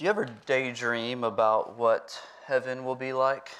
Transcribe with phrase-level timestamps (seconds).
[0.00, 3.50] Do you ever daydream about what heaven will be like?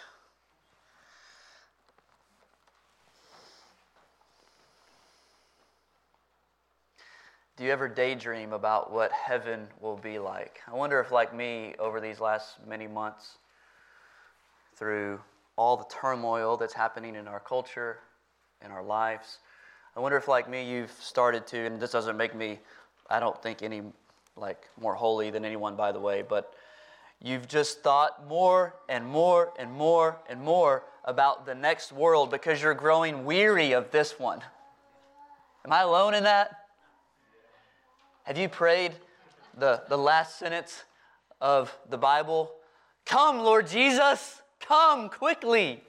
[7.58, 10.60] Do you ever daydream about what heaven will be like?
[10.66, 13.36] I wonder if, like me, over these last many months,
[14.76, 15.20] through
[15.56, 17.98] all the turmoil that's happening in our culture,
[18.64, 19.40] in our lives,
[19.94, 22.60] I wonder if, like me, you've started to, and this doesn't make me,
[23.10, 23.82] I don't think, any
[24.40, 26.54] like more holy than anyone, by the way, but
[27.22, 32.62] you've just thought more and more and more and more about the next world because
[32.62, 34.40] you're growing weary of this one.
[35.64, 36.56] Am I alone in that?
[38.24, 38.92] Have you prayed
[39.58, 40.84] the, the last sentence
[41.40, 42.50] of the Bible?
[43.04, 45.82] Come, Lord Jesus, come quickly.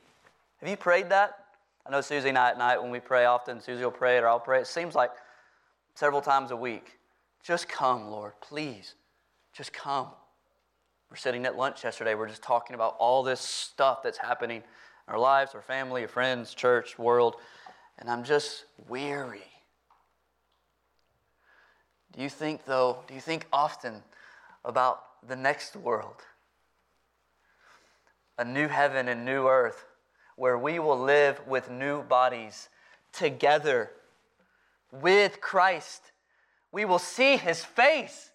[0.59, 1.37] Have you prayed that?
[1.85, 4.23] I know Susie and I at night when we pray often, Susie will pray it
[4.23, 4.59] or I'll pray.
[4.59, 5.11] It seems like
[5.95, 6.99] several times a week.
[7.43, 8.95] Just come, Lord, please.
[9.53, 10.07] Just come.
[11.09, 12.15] We're sitting at lunch yesterday.
[12.15, 16.07] We're just talking about all this stuff that's happening in our lives, our family, our
[16.07, 17.35] friends, church, world.
[17.99, 19.43] And I'm just weary.
[22.13, 24.03] Do you think, though, do you think often
[24.63, 26.15] about the next world?
[28.37, 29.85] A new heaven and new earth
[30.35, 32.69] where we will live with new bodies
[33.11, 33.91] together
[34.91, 36.10] with Christ.
[36.71, 38.31] We will see his face.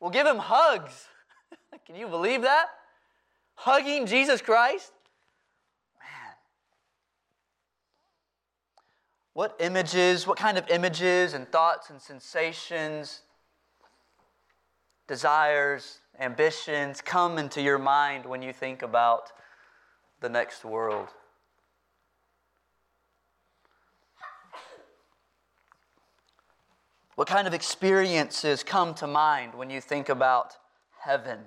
[0.00, 1.06] We'll give him hugs.
[1.86, 2.66] Can you believe that?
[3.54, 4.92] Hugging Jesus Christ?
[6.00, 6.34] Man.
[9.32, 13.22] What images, what kind of images and thoughts and sensations,
[15.08, 19.32] desires, ambitions come into your mind when you think about
[20.20, 21.08] the next world?
[27.18, 30.56] What kind of experiences come to mind when you think about
[31.00, 31.40] heaven?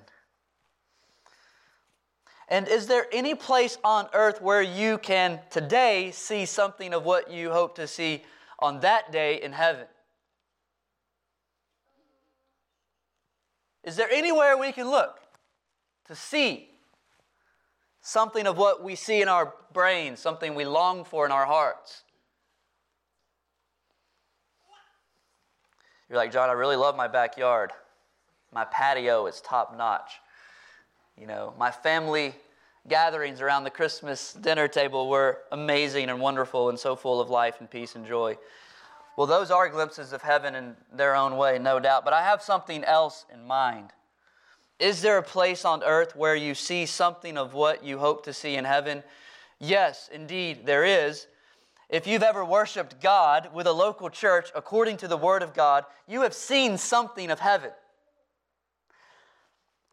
[2.49, 7.31] And is there any place on earth where you can today see something of what
[7.31, 8.23] you hope to see
[8.59, 9.85] on that day in heaven?
[13.85, 15.21] Is there anywhere we can look
[16.07, 16.71] to see
[18.01, 22.03] something of what we see in our brains, something we long for in our hearts?
[26.11, 27.71] You're like, John, I really love my backyard.
[28.51, 30.11] My patio is top notch.
[31.17, 32.35] You know, my family
[32.89, 37.61] gatherings around the Christmas dinner table were amazing and wonderful and so full of life
[37.61, 38.37] and peace and joy.
[39.15, 42.03] Well, those are glimpses of heaven in their own way, no doubt.
[42.03, 43.91] But I have something else in mind.
[44.79, 48.33] Is there a place on earth where you see something of what you hope to
[48.33, 49.01] see in heaven?
[49.59, 51.27] Yes, indeed, there is.
[51.91, 55.83] If you've ever worshiped God with a local church according to the Word of God,
[56.07, 57.71] you have seen something of heaven.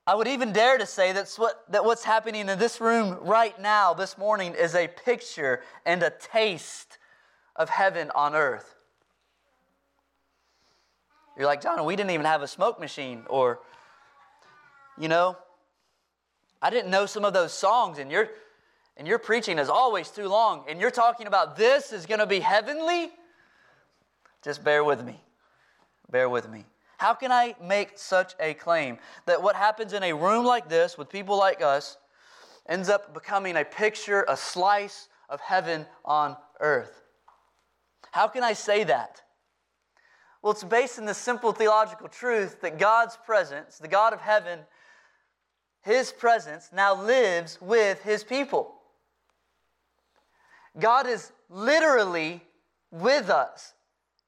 [0.07, 3.61] I would even dare to say that's what, that what's happening in this room right
[3.61, 6.99] now, this morning, is a picture and a taste
[7.57, 8.77] of heaven on earth.
[11.37, 13.59] You're like, John, we didn't even have a smoke machine, or,
[14.97, 15.37] you know,
[16.63, 18.29] I didn't know some of those songs, and your,
[18.99, 22.27] and your preaching is always too long, and you're talking about this is going to
[22.27, 23.11] be heavenly?
[24.43, 25.21] Just bear with me.
[26.11, 26.65] Bear with me.
[26.99, 30.99] How can I make such a claim that what happens in a room like this
[30.99, 31.97] with people like us
[32.69, 37.03] ends up becoming a picture, a slice of heaven on earth?
[38.11, 39.23] How can I say that?
[40.43, 44.61] Well, it's based in the simple theological truth that God's presence, the God of heaven,
[45.83, 48.78] His presence now lives with His people.
[50.78, 52.43] God is literally
[52.91, 53.75] with us,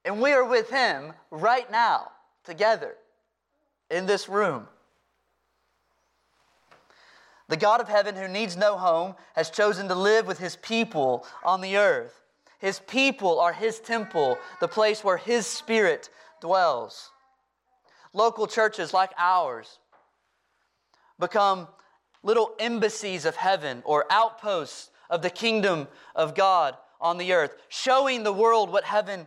[0.04, 2.10] and we are with Him right now
[2.44, 2.94] together
[3.90, 4.66] in this room.
[7.50, 11.26] The God of heaven, who needs no home, has chosen to live with his people
[11.44, 12.22] on the earth.
[12.60, 16.10] His people are his temple, the place where his spirit
[16.40, 17.10] dwells.
[18.12, 19.80] Local churches like ours
[21.18, 21.66] become
[22.22, 28.22] little embassies of heaven or outposts of the kingdom of God on the earth, showing
[28.22, 29.26] the world what heaven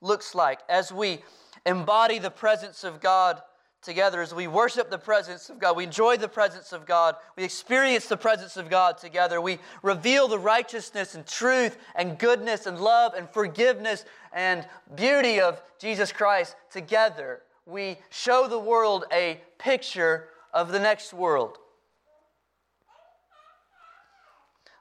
[0.00, 1.22] looks like as we
[1.66, 3.42] embody the presence of God
[3.82, 7.44] together, as we worship the presence of God, we enjoy the presence of God, we
[7.44, 12.80] experience the presence of God together, we reveal the righteousness and truth and goodness and
[12.80, 17.42] love and forgiveness and beauty of Jesus Christ together.
[17.66, 21.58] We show the world a picture of the next world.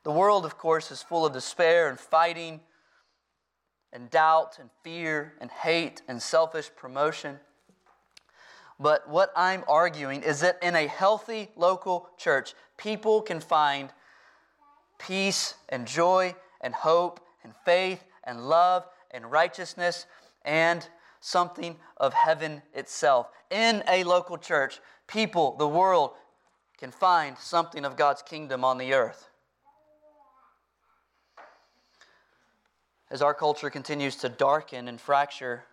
[0.03, 2.59] The world, of course, is full of despair and fighting
[3.93, 7.39] and doubt and fear and hate and selfish promotion.
[8.79, 13.89] But what I'm arguing is that in a healthy local church, people can find
[14.97, 20.05] peace and joy and hope and faith and love and righteousness
[20.43, 20.87] and
[21.21, 23.29] something of heaven itself.
[23.49, 26.11] In a local church, people, the world,
[26.77, 29.29] can find something of God's kingdom on the earth.
[33.13, 35.65] As our culture continues to darken and fracture,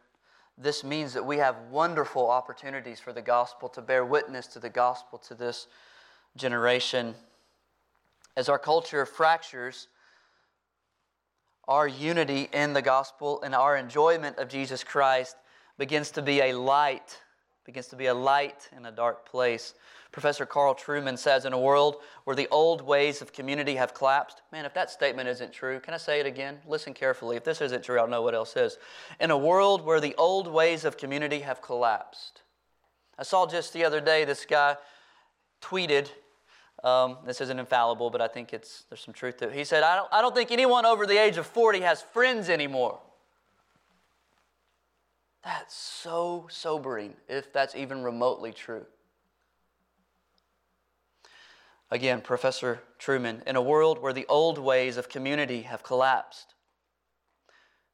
[0.59, 4.69] this means that we have wonderful opportunities for the gospel to bear witness to the
[4.69, 5.67] gospel to this
[6.37, 7.15] generation.
[8.37, 9.89] As our culture fractures,
[11.67, 15.35] our unity in the gospel and our enjoyment of Jesus Christ
[15.79, 17.23] begins to be a light,
[17.65, 19.73] begins to be a light in a dark place.
[20.13, 24.43] Professor Carl Trueman says, in a world where the old ways of community have collapsed,
[24.51, 26.59] man, if that statement isn't true, can I say it again?
[26.67, 27.37] Listen carefully.
[27.37, 28.77] If this isn't true, I'll know what else is.
[29.21, 32.43] In a world where the old ways of community have collapsed.
[33.19, 34.77] I saw just the other day this guy
[35.63, 36.09] tweeted,
[36.83, 39.55] um, this isn't infallible, but I think it's, there's some truth to it.
[39.55, 42.49] He said, I don't, I don't think anyone over the age of 40 has friends
[42.49, 42.99] anymore.
[45.45, 48.87] That's so sobering, if that's even remotely true.
[51.91, 56.55] Again, Professor Trueman, in a world where the old ways of community have collapsed,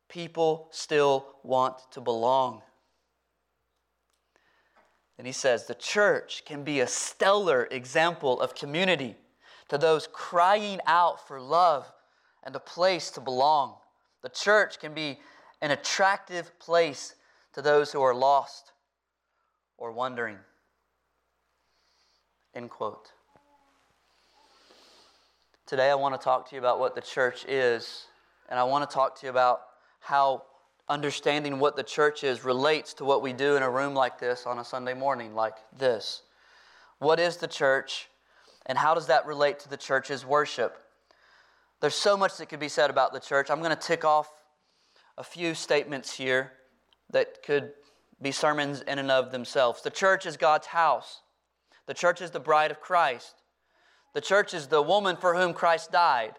[0.09, 2.63] people still want to belong.
[5.17, 9.17] And he says the church can be a stellar example of community
[9.69, 11.91] to those crying out for love
[12.45, 13.77] and a place to belong.
[14.23, 15.19] The church can be
[15.63, 17.15] an attractive place
[17.55, 18.73] to those who are lost
[19.79, 20.37] or wondering.
[22.55, 23.13] End quote.
[25.67, 28.07] Today, I want to talk to you about what the church is,
[28.49, 29.63] and I want to talk to you about
[29.99, 30.45] how
[30.89, 34.47] understanding what the church is relates to what we do in a room like this
[34.47, 36.23] on a Sunday morning, like this.
[37.01, 38.09] What is the church,
[38.67, 40.79] and how does that relate to the church's worship?
[41.81, 43.51] There's so much that could be said about the church.
[43.51, 44.31] I'm going to tick off
[45.19, 46.53] a few statements here
[47.11, 47.73] that could
[48.23, 49.83] be sermons in and of themselves.
[49.83, 51.23] The church is God's house,
[51.87, 53.43] the church is the bride of Christ.
[54.17, 56.37] The church is the woman for whom Christ died.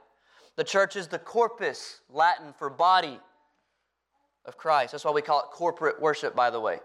[0.56, 3.20] The church is the corpus, Latin for body
[4.46, 4.94] of Christ.
[4.94, 6.80] That's why we call it corporate worship, by the way.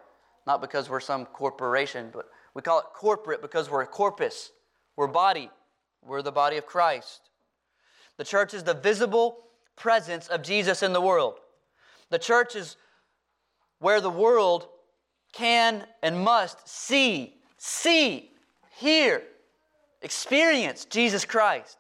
[0.47, 4.53] Not because we're some corporation, but we call it corporate because we're a corpus.
[4.95, 5.49] We're body.
[6.05, 7.31] We're the body of Christ.
[8.19, 9.39] The church is the visible
[9.77, 11.37] presence of Jesus in the world.
[12.11, 12.77] The church is
[13.79, 14.69] where the world
[15.33, 18.33] can and must see, see,
[18.77, 19.23] hear,
[20.03, 21.79] experience Jesus Christ.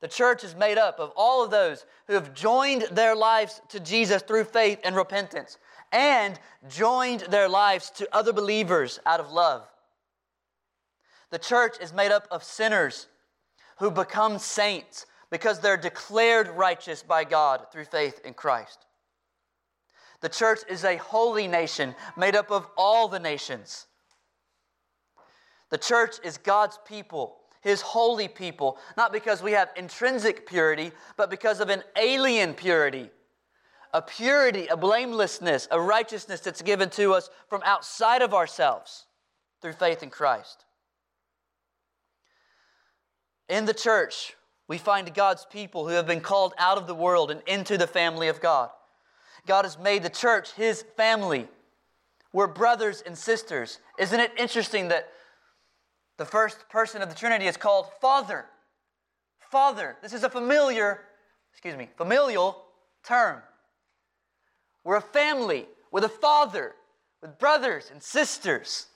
[0.00, 3.80] The church is made up of all of those who have joined their lives to
[3.80, 5.58] Jesus through faith and repentance
[5.90, 6.38] and
[6.68, 9.66] joined their lives to other believers out of love.
[11.30, 13.08] The church is made up of sinners
[13.78, 18.86] who become saints because they're declared righteous by God through faith in Christ.
[20.20, 23.86] The church is a holy nation made up of all the nations
[25.70, 31.30] the church is God's people, His holy people, not because we have intrinsic purity, but
[31.30, 33.10] because of an alien purity.
[33.92, 39.06] A purity, a blamelessness, a righteousness that's given to us from outside of ourselves
[39.62, 40.64] through faith in Christ.
[43.48, 44.34] In the church,
[44.68, 47.86] we find God's people who have been called out of the world and into the
[47.86, 48.70] family of God.
[49.46, 51.46] God has made the church his family.
[52.32, 53.78] We're brothers and sisters.
[53.98, 55.08] Isn't it interesting that
[56.18, 58.46] the first person of the Trinity is called Father.
[59.50, 59.96] Father.
[60.02, 61.00] This is a familiar,
[61.52, 62.64] excuse me, familial
[63.04, 63.42] term.
[64.84, 66.74] We're a family with a father,
[67.20, 68.86] with brothers and sisters.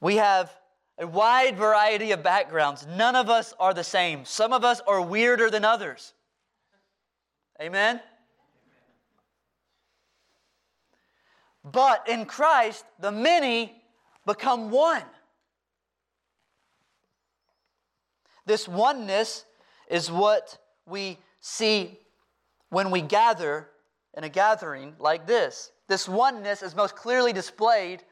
[0.00, 0.54] We have
[0.98, 2.86] a wide variety of backgrounds.
[2.86, 4.24] None of us are the same.
[4.24, 6.12] Some of us are weirder than others.
[7.60, 8.00] Amen?
[11.64, 13.79] But in Christ, the many
[14.26, 15.02] become one.
[18.46, 19.44] This oneness
[19.88, 21.98] is what we see
[22.70, 23.68] when we gather
[24.16, 25.72] in a gathering like this.
[25.88, 28.02] This oneness is most clearly displayed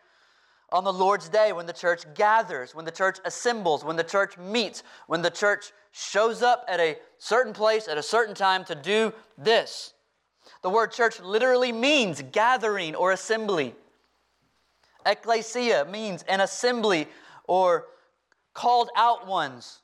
[0.70, 4.36] on the Lord's Day when the church gathers, when the church assembles, when the church
[4.36, 8.74] meets, when the church shows up at a certain place at a certain time to
[8.74, 9.94] do this.
[10.62, 13.74] The word church literally means gathering or assembly.
[15.06, 17.08] Ecclesia means an assembly
[17.44, 17.86] or
[18.54, 19.80] called out ones.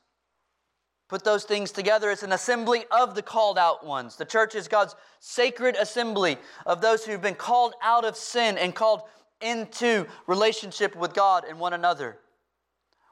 [1.09, 2.11] Put those things together.
[2.11, 4.17] It's an assembly of the called out ones.
[4.17, 8.75] The church is God's sacred assembly of those who've been called out of sin and
[8.75, 9.03] called
[9.41, 12.19] into relationship with God and one another.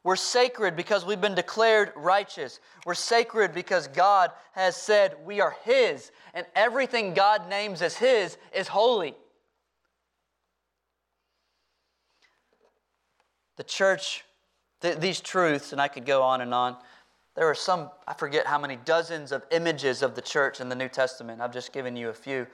[0.05, 2.59] We're sacred because we've been declared righteous.
[2.85, 8.37] We're sacred because God has said we are His, and everything God names as His
[8.53, 9.15] is holy.
[13.63, 14.25] The church,
[14.81, 16.77] th- these truths, and I could go on and on.
[17.37, 20.75] There are some, I forget how many dozens of images of the church in the
[20.75, 21.41] New Testament.
[21.41, 22.49] I've just given you a few.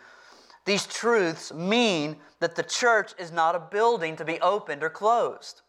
[0.67, 5.63] These truths mean that the church is not a building to be opened or closed.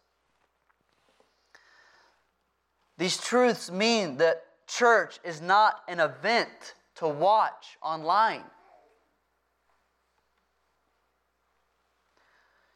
[2.98, 8.44] These truths mean that church is not an event to watch online.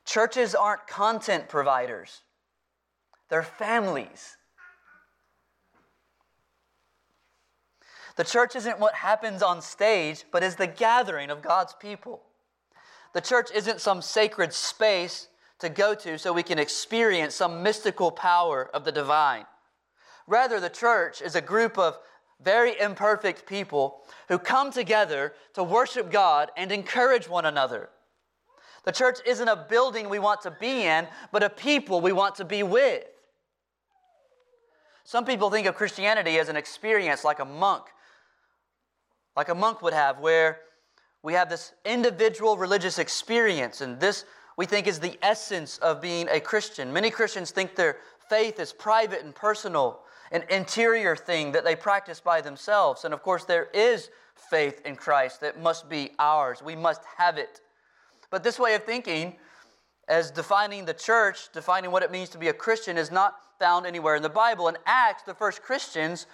[0.07, 2.23] Churches aren't content providers,
[3.29, 4.37] they're families.
[8.17, 12.23] The church isn't what happens on stage, but is the gathering of God's people.
[13.13, 15.29] The church isn't some sacred space
[15.59, 19.47] to go to so we can experience some mystical power of the divine.
[20.27, 21.99] Rather, the church is a group of
[22.41, 27.89] very imperfect people who come together to worship God and encourage one another.
[28.85, 32.35] The church isn't a building we want to be in, but a people we want
[32.37, 33.05] to be with.
[35.05, 37.85] Some people think of Christianity as an experience like a monk
[39.37, 40.61] like a monk would have, where
[41.23, 44.25] we have this individual religious experience, and this
[44.57, 46.93] we think is the essence of being a Christian.
[46.93, 47.97] Many Christians think their
[48.29, 53.05] faith is private and personal, an interior thing that they practice by themselves.
[53.05, 56.63] And of course, there is faith in Christ that must be ours.
[56.63, 57.61] We must have it.
[58.31, 59.37] But this way of thinking,
[60.09, 63.87] as defining the church, defining what it means to be a Christian, is not found
[63.87, 64.69] anywhere in the Bible.
[64.69, 66.27] In Acts, the first Christians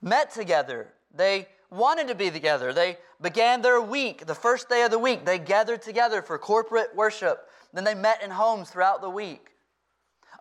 [0.00, 0.88] met together.
[1.14, 2.72] They wanted to be together.
[2.72, 6.94] They began their week, the first day of the week, they gathered together for corporate
[6.94, 7.48] worship.
[7.72, 9.48] Then they met in homes throughout the week.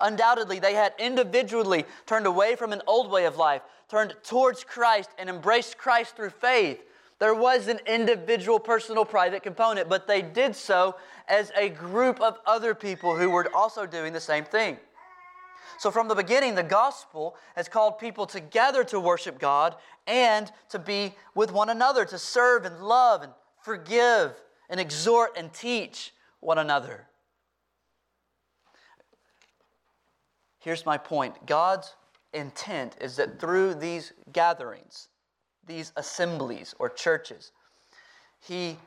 [0.02, 5.12] Undoubtedly, they had individually turned away from an old way of life, turned towards Christ,
[5.20, 6.82] and embraced Christ through faith.
[7.22, 10.96] There was an individual, personal, private component, but they did so
[11.28, 14.78] as a group of other people who were also doing the same thing.
[15.78, 19.76] So, from the beginning, the gospel has called people together to worship God
[20.08, 24.34] and to be with one another, to serve and love and forgive
[24.68, 27.06] and exhort and teach one another.
[30.58, 31.94] Here's my point God's
[32.34, 35.10] intent is that through these gatherings,
[35.72, 37.52] these assemblies or churches,
[38.40, 38.78] He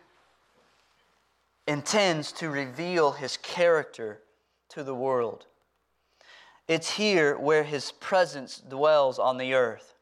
[1.67, 4.21] intends to reveal His character
[4.71, 5.47] to the world.
[6.67, 9.95] It's here where his presence dwells on the earth.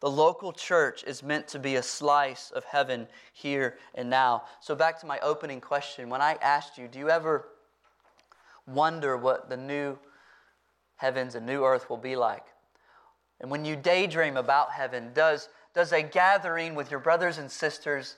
[0.00, 4.42] The local church is meant to be a slice of heaven here and now.
[4.60, 6.10] So, back to my opening question.
[6.10, 7.46] When I asked you, do you ever
[8.66, 9.96] wonder what the new
[10.96, 12.44] heavens and new earth will be like?
[13.40, 18.16] And when you daydream about heaven, does, does a gathering with your brothers and sisters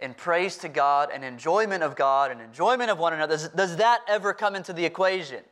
[0.00, 3.76] in praise to God and enjoyment of God and enjoyment of one another, does, does
[3.76, 5.42] that ever come into the equation?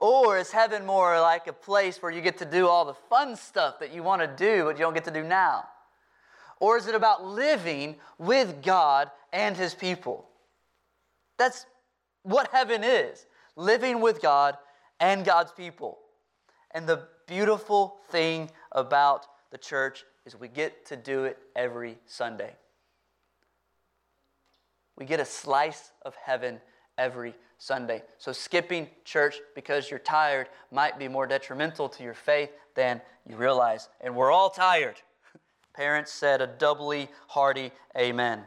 [0.00, 3.36] Or is heaven more like a place where you get to do all the fun
[3.36, 5.64] stuff that you want to do, but you don't get to do now?
[6.60, 10.28] Or is it about living with God and His people?
[11.38, 11.66] That's
[12.22, 13.26] what heaven is
[13.56, 14.56] living with God
[14.98, 15.98] and God's people.
[16.72, 22.56] And the beautiful thing about the church is we get to do it every Sunday.
[24.96, 26.60] We get a slice of heaven
[26.98, 28.02] every Sunday.
[28.18, 33.36] So skipping church because you're tired might be more detrimental to your faith than you
[33.36, 33.88] realize.
[34.00, 34.96] And we're all tired.
[35.72, 38.42] Parents said a doubly hearty amen.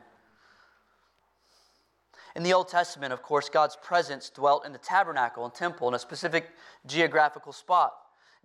[2.35, 5.93] In the Old Testament, of course, God's presence dwelt in the tabernacle and temple in
[5.93, 6.49] a specific
[6.85, 7.93] geographical spot.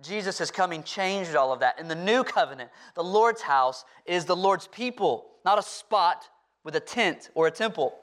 [0.00, 1.78] Jesus' coming changed all of that.
[1.78, 6.28] In the new covenant, the Lord's house is the Lord's people, not a spot
[6.64, 7.94] with a tent or a temple.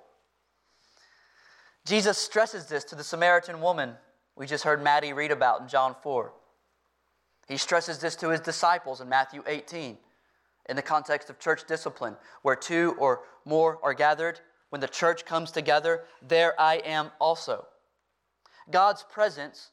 [1.85, 3.95] Jesus stresses this to the Samaritan woman
[4.39, 6.31] we just heard Maddie read about in John 4.
[7.49, 9.97] He stresses this to his disciples in Matthew 18
[10.69, 14.39] in the context of church discipline, where two or more are gathered.
[14.69, 17.65] When the church comes together, there I am also.
[18.71, 19.71] God's presence,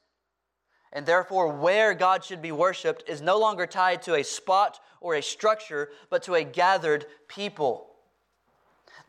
[0.93, 5.14] and therefore where God should be worshiped, is no longer tied to a spot or
[5.14, 7.90] a structure, but to a gathered people.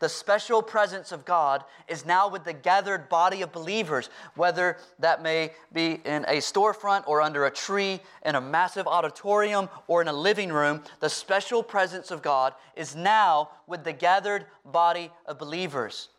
[0.00, 5.22] The special presence of God is now with the gathered body of believers, whether that
[5.22, 10.06] may be in a storefront or under a tree, in a massive auditorium or in
[10.06, 10.84] a living room.
[11.00, 16.10] The special presence of God is now with the gathered body of believers.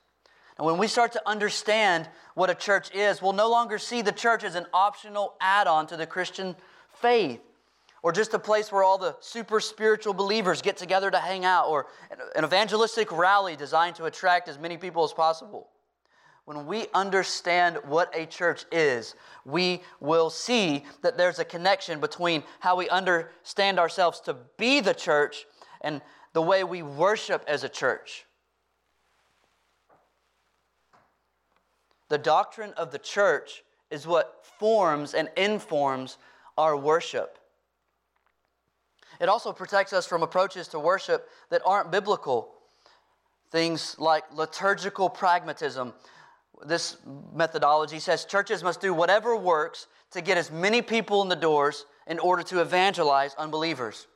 [0.59, 4.11] And when we start to understand what a church is, we'll no longer see the
[4.11, 6.53] church as an optional add on to the Christian
[6.95, 7.39] faith
[8.03, 11.67] or just a place where all the super spiritual believers get together to hang out,
[11.67, 11.87] or
[12.35, 15.67] an evangelistic rally designed to attract as many people as possible.
[16.45, 22.43] When we understand what a church is, we will see that there's a connection between
[22.59, 25.45] how we understand ourselves to be the church
[25.81, 26.01] and
[26.33, 28.25] the way we worship as a church.
[32.09, 36.17] The doctrine of the church is what forms and informs
[36.57, 37.37] our worship.
[39.19, 42.51] It also protects us from approaches to worship that aren't biblical.
[43.51, 45.93] Things like liturgical pragmatism.
[46.65, 46.97] This
[47.33, 51.85] methodology says churches must do whatever works to get as many people in the doors
[52.07, 54.07] in order to evangelize unbelievers.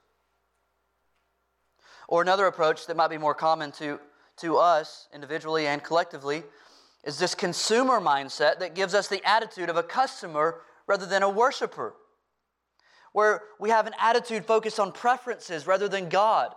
[2.08, 4.00] Or another approach that might be more common to,
[4.38, 6.44] to us individually and collectively
[7.04, 11.30] is this consumer mindset that gives us the attitude of a customer rather than a
[11.30, 11.96] worshiper
[13.12, 16.54] where we have an attitude focused on preferences rather than God.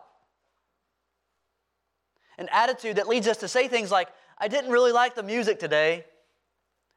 [2.38, 5.58] An attitude that leads us to say things like, I didn't really like the music
[5.58, 6.04] today,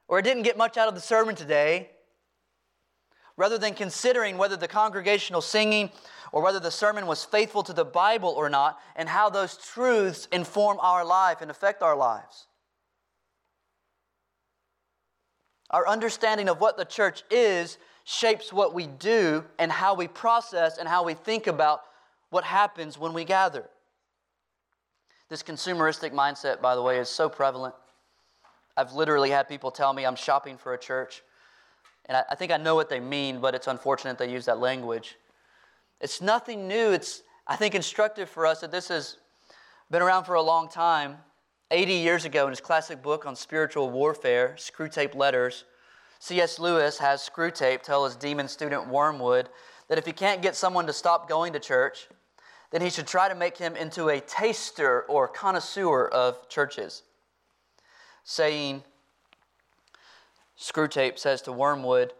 [0.07, 1.89] or I didn't get much out of the sermon today,
[3.37, 5.91] rather than considering whether the congregational singing
[6.31, 10.27] or whether the sermon was faithful to the Bible or not, and how those truths
[10.31, 12.48] inform our life and affect our lives.
[15.71, 20.77] Our understanding of what the church is shapes what we do and how we process
[20.77, 21.81] and how we think about
[22.31, 23.65] what happens when we gather.
[25.29, 27.75] This consumeristic mindset, by the way, is so prevalent.
[28.75, 31.21] I've literally had people tell me I'm shopping for a church,
[32.05, 35.17] and I, think I know what they mean, but it's unfortunate they use that language.
[36.01, 36.91] It's nothing new.
[36.91, 39.17] It's, I think, instructive for us that this has
[39.91, 41.17] been around for a long time.
[41.71, 45.65] 80 years ago, in his classic book on spiritual warfare, Screwtape Letters,
[46.17, 46.57] C.S.
[46.57, 49.49] Lewis has Screwtape tell his demon student Wormwood
[49.88, 52.08] that if he can't get someone to stop going to church,
[52.71, 57.03] then he should try to make him into a taster or connoisseur of churches.
[58.23, 58.84] Saying,
[60.58, 62.13] Screwtape says to Wormwood,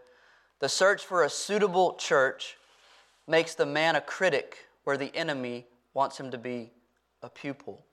[0.60, 2.56] the search for a suitable church
[3.26, 6.70] makes the man a critic where the enemy wants him to be
[7.22, 7.84] a pupil.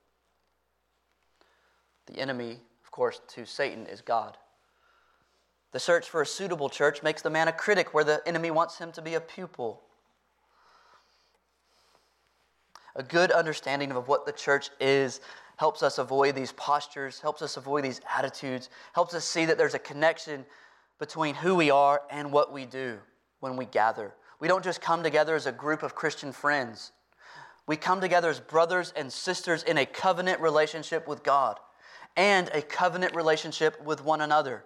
[2.07, 4.37] The enemy, of course, to Satan is God.
[5.71, 8.77] The search for a suitable church makes the man a critic where the enemy wants
[8.77, 9.81] him to be a pupil.
[12.95, 15.21] A good understanding of what the church is
[15.57, 19.73] helps us avoid these postures, helps us avoid these attitudes, helps us see that there's
[19.73, 20.45] a connection
[20.97, 22.97] between who we are and what we do
[23.39, 24.13] when we gather.
[24.39, 26.91] We don't just come together as a group of Christian friends.
[27.67, 31.59] We come together as brothers and sisters in a covenant relationship with God
[32.17, 34.65] and a covenant relationship with one another.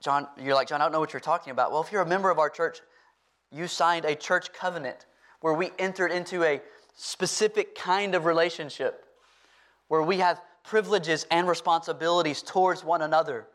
[0.00, 1.72] John, you're like, John, I don't know what you're talking about.
[1.72, 2.80] Well, if you're a member of our church,
[3.50, 5.06] you signed a church covenant
[5.40, 6.62] where we entered into a
[6.94, 9.04] specific kind of relationship
[9.88, 13.46] where we have privileges and responsibilities towards one another.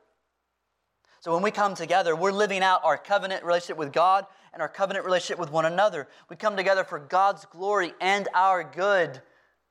[1.21, 4.69] So when we come together, we're living out our covenant relationship with God and our
[4.69, 6.07] covenant relationship with one another.
[6.29, 9.21] We come together for God's glory and our good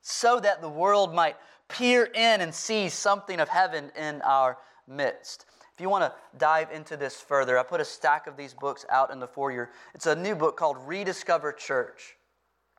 [0.01, 1.37] so that the world might
[1.69, 5.47] peer in and see something of heaven in our midst.
[5.75, 8.87] If you want to dive into this further, I put a stack of these books
[8.89, 9.71] out in the foyer.
[9.95, 12.17] It's a new book called Rediscover Church.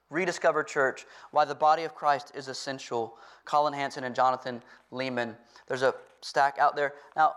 [0.09, 3.17] Rediscover Church Why the Body of Christ is Essential.
[3.45, 5.35] Collin Hansen and Jonathan Leeman.
[5.67, 6.95] There's a stack out there.
[7.15, 7.35] Now,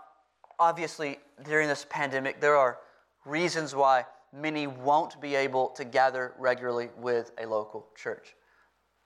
[0.59, 2.79] obviously, during this pandemic, there are
[3.25, 8.35] reasons why many won't be able to gather regularly with a local church.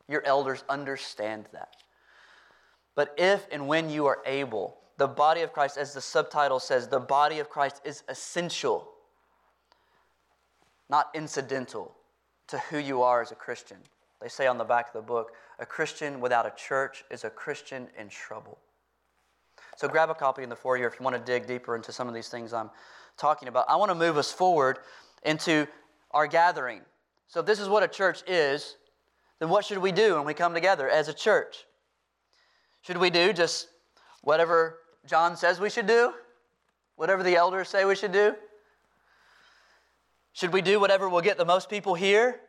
[0.07, 1.75] Your elders understand that.
[2.95, 6.87] But if and when you are able, the body of Christ, as the subtitle says,
[6.87, 8.89] the body of Christ is essential,
[10.89, 11.95] not incidental
[12.47, 13.77] to who you are as a Christian.
[14.21, 17.29] They say on the back of the book, a Christian without a church is a
[17.29, 18.57] Christian in trouble.
[19.75, 22.07] So grab a copy in the foyer if you want to dig deeper into some
[22.07, 22.69] of these things I'm
[23.17, 23.65] talking about.
[23.67, 24.79] I want to move us forward
[25.23, 25.67] into
[26.11, 26.81] our gathering.
[27.27, 28.77] So if this is what a church is,
[29.39, 31.65] then what should we do when we come together as a church?
[32.85, 33.67] Should we do just
[34.21, 36.13] whatever John says we should do?
[36.97, 38.35] Whatever the elders say we should do?
[40.33, 42.39] Should we do whatever will get the most people here?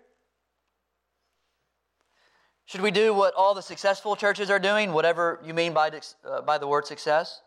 [2.67, 5.91] Should we do what all the successful churches are doing, whatever you mean by,
[6.25, 7.41] uh, by the word success?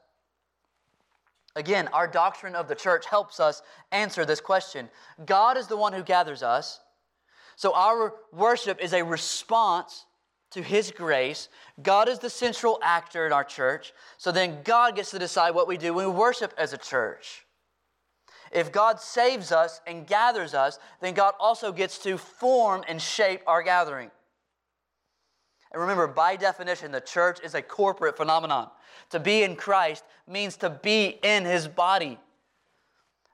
[1.56, 4.90] Again, our doctrine of the church helps us answer this question.
[5.26, 6.80] God is the one who gathers us,
[7.56, 10.06] so our worship is a response
[10.52, 11.50] to His grace.
[11.82, 13.94] God is the central actor in our church.
[14.18, 17.46] So then God gets to decide what we do when we worship as a church.
[18.52, 23.42] If God saves us and gathers us, then God also gets to form and shape
[23.46, 24.10] our gathering.
[25.72, 28.70] And remember, by definition, the church is a corporate phenomenon.
[29.12, 32.18] To be in Christ means to be in his body.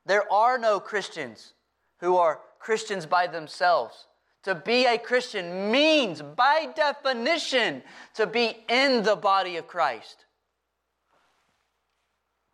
[0.06, 1.54] There are no Christians
[2.00, 4.08] who are Christians by themselves.
[4.46, 7.82] To be a Christian means, by definition,
[8.14, 10.26] to be in the body of Christ,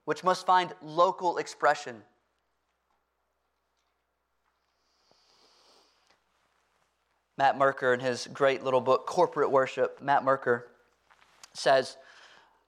[0.05, 2.01] which must find local expression.
[7.37, 10.67] Matt Merker, in his great little book, Corporate Worship, Matt Merker
[11.53, 11.97] says,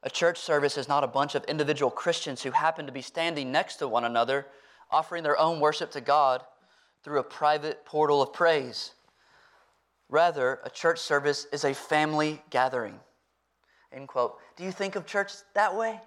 [0.03, 3.53] a church service is not a bunch of individual Christians who happen to be standing
[3.53, 4.47] next to one another,
[4.91, 6.43] offering their own worship to God
[7.03, 8.91] through a private portal of praise.
[10.13, 12.99] Rather, a church service is a family gathering.
[13.91, 14.38] End quote.
[14.56, 15.99] Do you think of church that way?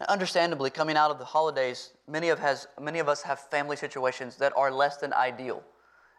[0.00, 3.76] Now, understandably, coming out of the holidays, many of, has, many of us have family
[3.76, 5.62] situations that are less than ideal.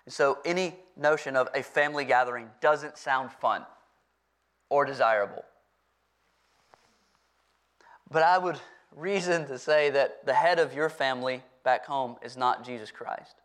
[0.05, 3.65] And so, any notion of a family gathering doesn't sound fun
[4.69, 5.43] or desirable.
[8.09, 8.61] But I would
[8.95, 13.41] reason to say that the head of your family back home is not Jesus Christ.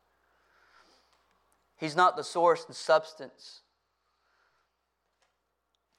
[1.80, 3.62] He's not the source and substance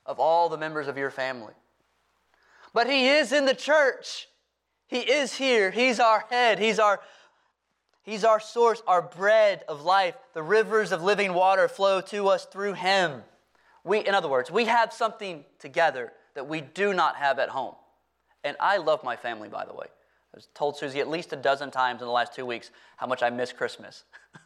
[0.05, 1.53] of all the members of your family.
[2.71, 4.27] But He is in the church.
[4.85, 5.71] He is here.
[5.71, 6.59] He's our head.
[6.59, 7.01] He's our,
[8.03, 10.15] he's our source, our bread of life.
[10.35, 13.23] The rivers of living water flow to us through Him.
[13.83, 17.73] We, in other words, we have something together that we do not have at home.
[18.43, 19.87] And I love my family, by the way.
[19.87, 23.07] I was told Susie at least a dozen times in the last two weeks how
[23.07, 24.03] much I miss Christmas.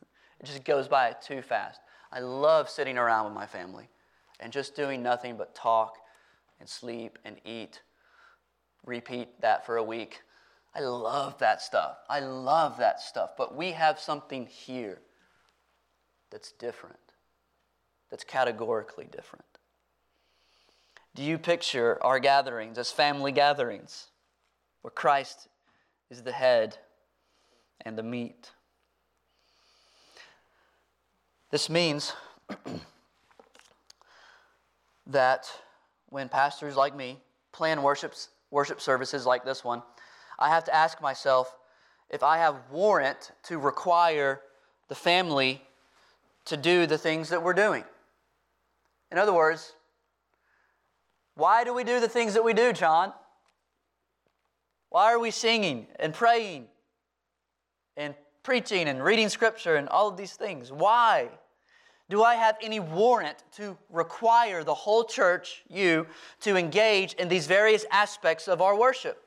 [0.45, 1.81] It just goes by too fast.
[2.12, 3.89] I love sitting around with my family
[4.39, 5.97] and just doing nothing but talk
[6.60, 7.81] and sleep and eat.
[8.86, 10.21] Repeat that for a week.
[10.75, 11.97] I love that stuff.
[12.08, 13.31] I love that stuff.
[13.36, 14.99] But we have something here
[16.29, 17.13] that's different,
[18.12, 19.45] that's categorically different.
[21.15, 24.10] Do you picture our gatherings as family gatherings
[24.84, 25.47] where Christ
[26.12, 26.77] is the head
[27.81, 28.51] and the meat?
[31.55, 32.11] This means
[35.07, 35.49] that
[36.09, 37.17] when pastors like me
[37.53, 39.81] plan worships, worship services like this one,
[40.37, 41.55] I have to ask myself
[42.09, 44.41] if I have warrant to require
[44.89, 45.61] the family
[46.43, 47.85] to do the things that we're doing.
[49.09, 49.75] In other words,
[51.35, 53.13] why do we do the things that we do, John?
[54.89, 56.65] Why are we singing and praying
[57.95, 58.13] and
[58.43, 60.69] preaching and reading scripture and all of these things?
[60.69, 61.29] Why?
[62.09, 66.05] Do I have any warrant to require the whole church, you,
[66.41, 69.23] to engage in these various aspects of our worship?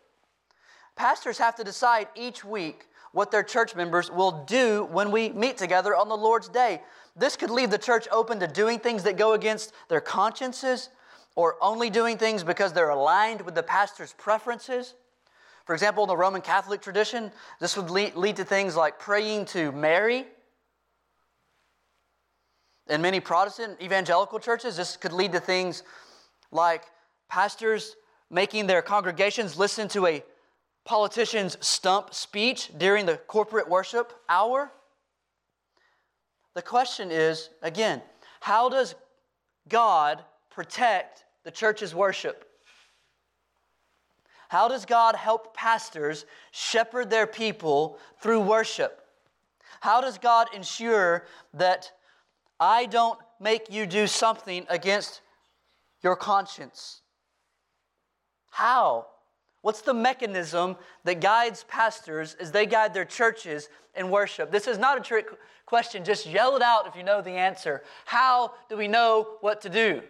[0.94, 5.56] Pastors have to decide each week what their church members will do when we meet
[5.56, 6.82] together on the Lord's day.
[7.16, 10.90] This could leave the church open to doing things that go against their consciences
[11.34, 14.94] or only doing things because they're aligned with the pastor's preferences.
[15.64, 19.72] For example, in the Roman Catholic tradition, this would lead, to things like praying to
[19.72, 20.26] Mary
[22.88, 25.83] in many Protestant evangelical churches, this could lead to things
[26.51, 26.85] like
[27.29, 27.96] pastors
[28.31, 30.22] making their congregations listen to a
[30.85, 34.70] politician's stump speech during the corporate worship hour.
[36.55, 38.03] The question is again,
[38.40, 38.94] how does
[39.68, 42.44] God protect the church's worship?
[44.48, 49.03] How does God help pastors shepherd their people through worship?
[49.81, 51.92] How does God ensure that
[52.61, 55.21] I don't make you do something against
[56.03, 57.03] your conscience.
[58.51, 59.07] How?
[59.62, 64.51] What's the mechanism that guides pastors as they guide their churches in worship?
[64.51, 65.29] This is not a trick
[65.66, 66.05] question.
[66.05, 67.83] Just yell it out if you know the answer.
[68.05, 70.03] How do we know what to do?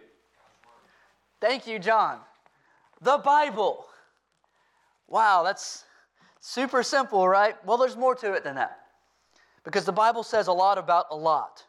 [1.41, 2.19] Thank you, John.
[3.01, 3.85] The Bible.
[5.07, 5.85] Wow, that's
[6.39, 7.55] super simple, right?
[7.65, 8.79] Well, there's more to it than that.
[9.63, 11.65] Because the Bible says a lot about a lot.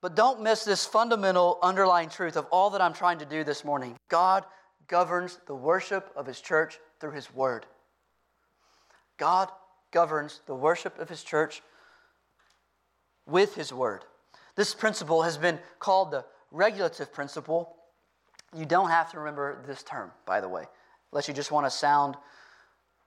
[0.00, 3.64] But don't miss this fundamental underlying truth of all that I'm trying to do this
[3.64, 3.96] morning.
[4.08, 4.44] God
[4.86, 7.66] governs the worship of His church through His Word.
[9.16, 9.50] God
[9.90, 11.62] governs the worship of His church
[13.26, 14.04] with His Word.
[14.54, 17.76] This principle has been called the regulative principle.
[18.56, 20.64] You don't have to remember this term, by the way,
[21.12, 22.16] unless you just want to sound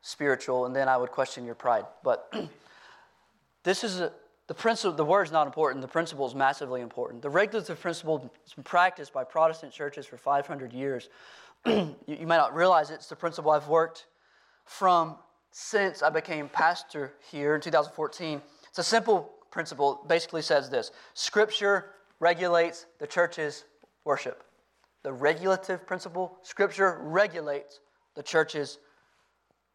[0.02, 1.86] spiritual, and then I would question your pride.
[2.04, 2.34] But
[3.64, 4.12] this is a,
[4.52, 5.82] the principle, the word's not important.
[5.82, 7.22] The principle is massively important.
[7.22, 11.08] The regulative principle has been practiced by Protestant churches for 500 years.
[11.66, 12.96] you, you not realize it.
[12.96, 14.08] It's the principle I've worked
[14.66, 15.16] from
[15.52, 18.42] since I became pastor here in 2014.
[18.68, 20.04] It's a simple principle.
[20.10, 23.64] Basically says this Scripture regulates the church's
[24.04, 24.44] worship.
[25.04, 27.80] The regulative principle, Scripture regulates
[28.16, 28.80] the church's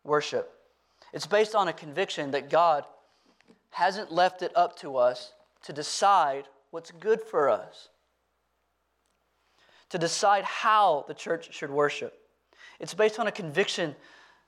[0.04, 0.52] worship.
[1.14, 2.84] It's based on a conviction that God
[3.70, 5.32] hasn't left it up to us
[5.64, 7.88] to decide what's good for us,
[9.90, 12.18] to decide how the church should worship.
[12.78, 13.96] It's based on a conviction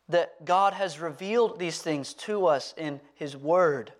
[0.09, 3.93] that God has revealed these things to us in His Word.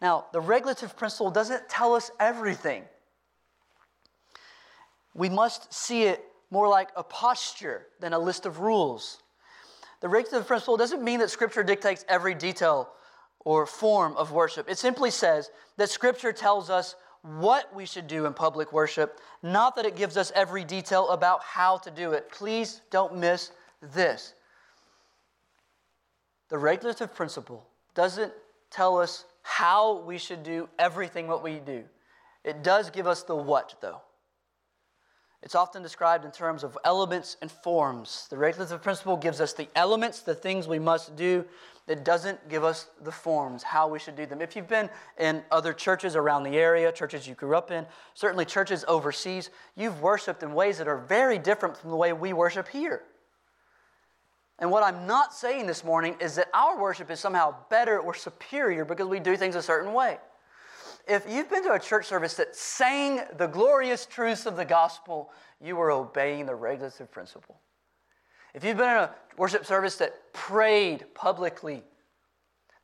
[0.00, 2.84] Now, the regulative principle doesn't tell us everything.
[5.14, 9.22] We must see it more like a posture than a list of rules.
[10.00, 12.90] The regulative principle doesn't mean that Scripture dictates every detail
[13.44, 14.68] or form of worship.
[14.68, 19.76] It simply says that Scripture tells us what we should do in public worship, not
[19.76, 22.30] that it gives us every detail about how to do it.
[22.30, 24.34] Please don't miss this.
[26.48, 28.32] The regulative principle doesn't
[28.70, 31.84] tell us how we should do everything what we do.
[32.44, 34.02] It does give us the what, though.
[35.44, 38.26] It's often described in terms of elements and forms.
[38.30, 41.44] The regulative principle gives us the elements, the things we must do.
[41.86, 44.40] It doesn't give us the forms, how we should do them.
[44.40, 48.46] If you've been in other churches around the area, churches you grew up in, certainly
[48.46, 52.66] churches overseas, you've worshiped in ways that are very different from the way we worship
[52.66, 53.02] here.
[54.58, 58.14] And what I'm not saying this morning is that our worship is somehow better or
[58.14, 60.16] superior because we do things a certain way.
[61.06, 65.30] If you've been to a church service that sang the glorious truths of the gospel,
[65.60, 67.60] you were obeying the regulative principle.
[68.54, 71.82] If you've been in a worship service that prayed publicly,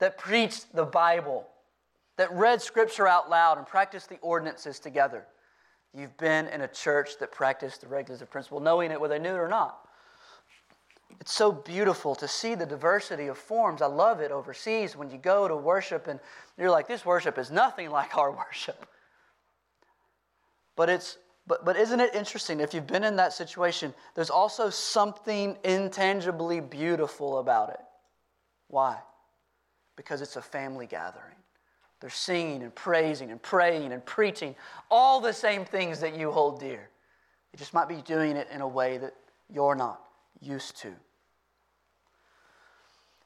[0.01, 1.47] that preached the Bible,
[2.17, 5.25] that read scripture out loud and practiced the ordinances together,
[5.95, 9.35] you've been in a church that practiced the regulative principle, knowing it whether they knew
[9.35, 9.87] it or not.
[11.19, 13.83] It's so beautiful to see the diversity of forms.
[13.83, 16.21] I love it overseas when you go to worship and
[16.57, 18.87] you're like, this worship is nothing like our worship.
[20.77, 22.61] But it's but, but isn't it interesting?
[22.61, 27.81] If you've been in that situation, there's also something intangibly beautiful about it.
[28.69, 28.99] Why?
[29.97, 31.35] Because it's a family gathering.
[32.01, 34.55] They're singing and praising and praying and preaching
[34.91, 36.89] all the same things that you hold dear.
[37.53, 39.15] You just might be doing it in a way that
[39.53, 40.01] you're not
[40.41, 40.93] used to.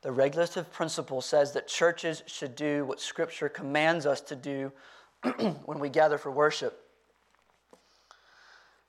[0.03, 4.73] The regulative principle says that churches should do what Scripture commands us to do
[5.65, 6.81] when we gather for worship.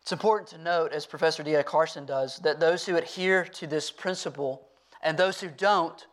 [0.01, 1.63] It's important to note, as Professor D.A.
[1.63, 4.67] Carson does, that those who adhere to this principle
[5.01, 6.05] and those who don't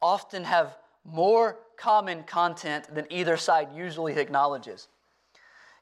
[0.00, 4.88] often have more common content than either side usually acknowledges.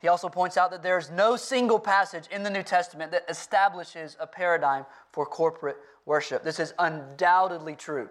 [0.02, 3.24] He also points out that there is no single passage in the New Testament that
[3.28, 6.42] establishes a paradigm for corporate worship.
[6.42, 8.10] This is undoubtedly true.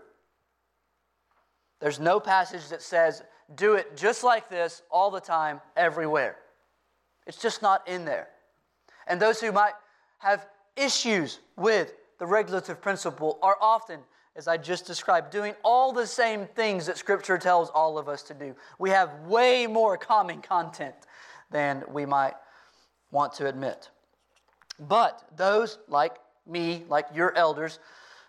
[1.82, 3.24] There's no passage that says,
[3.56, 6.38] do it just like this all the time, everywhere.
[7.28, 8.30] It's just not in there.
[9.06, 9.74] And those who might
[10.20, 14.00] have issues with the regulative principle are often,
[14.38, 18.24] as I just described, doing all the same things that Scripture tells all of us
[18.24, 18.56] to do.
[18.80, 20.96] We have way more common content
[21.52, 22.34] than we might
[23.12, 23.90] want to admit.
[24.80, 26.16] But those like
[26.48, 27.80] me, like your elders,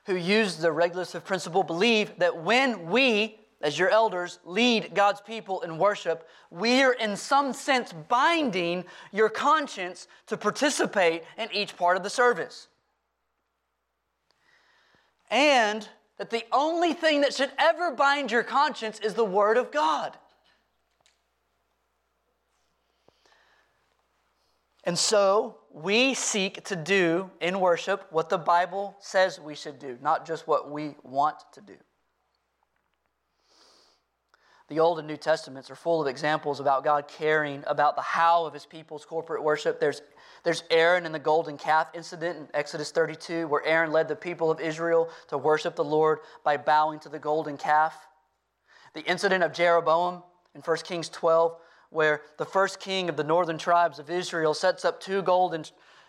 [0.07, 5.61] who use the regulative principle, believe that when we as your elders, lead God's people
[5.63, 11.97] in worship, we are in some sense binding your conscience to participate in each part
[11.97, 12.69] of the service.
[15.31, 19.71] And that the only thing that should ever bind your conscience is the Word of
[19.71, 20.17] God.
[24.85, 29.99] And so we seek to do in worship what the Bible says we should do,
[30.03, 31.77] not just what we want to do.
[34.69, 38.47] The Old and New Testaments are full of examples about God caring about the how
[38.47, 39.79] of his people's corporate worship.
[39.79, 40.01] There's,
[40.45, 44.51] there's Aaron and the golden calf incident in Exodus 32, where Aaron led the people
[44.51, 47.95] of Israel to worship the Lord by bowing to the golden calf.
[48.95, 50.23] The incident of Jeroboam
[50.55, 51.55] in 1 Kings 12,
[51.93, 55.65] where the first king of the northern tribes of Israel sets up two golden,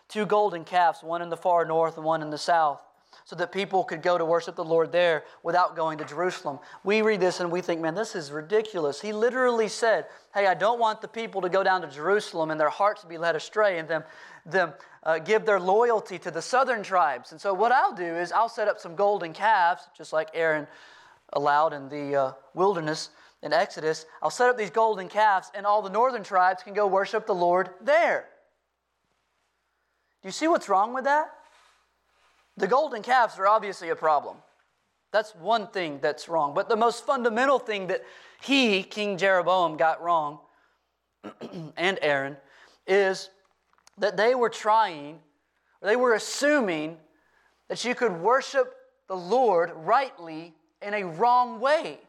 [0.07, 2.79] two golden calves, one in the far north and one in the south
[3.25, 6.59] so that people could go to worship the Lord there without going to Jerusalem.
[6.83, 9.01] We read this and we think, man, this is ridiculous.
[9.01, 12.59] He literally said, hey, I don't want the people to go down to Jerusalem and
[12.59, 14.03] their hearts be led astray and them,
[14.45, 17.31] them uh, give their loyalty to the southern tribes.
[17.31, 20.67] And so what I'll do is I'll set up some golden calves, just like Aaron
[21.33, 23.09] allowed in the uh, wilderness,
[23.43, 26.87] in Exodus, I'll set up these golden calves, and all the northern tribes can go
[26.87, 28.25] worship the Lord there.
[30.21, 31.29] Do you see what's wrong with that?
[32.55, 34.37] The golden calves are obviously a problem.
[35.11, 36.53] That's one thing that's wrong.
[36.53, 38.03] But the most fundamental thing that
[38.41, 40.39] he, King Jeroboam, got wrong,
[41.77, 42.37] and Aaron,
[42.87, 43.29] is
[43.97, 45.19] that they were trying,
[45.81, 46.97] they were assuming
[47.67, 48.73] that you could worship
[49.09, 51.99] the Lord rightly in a wrong way.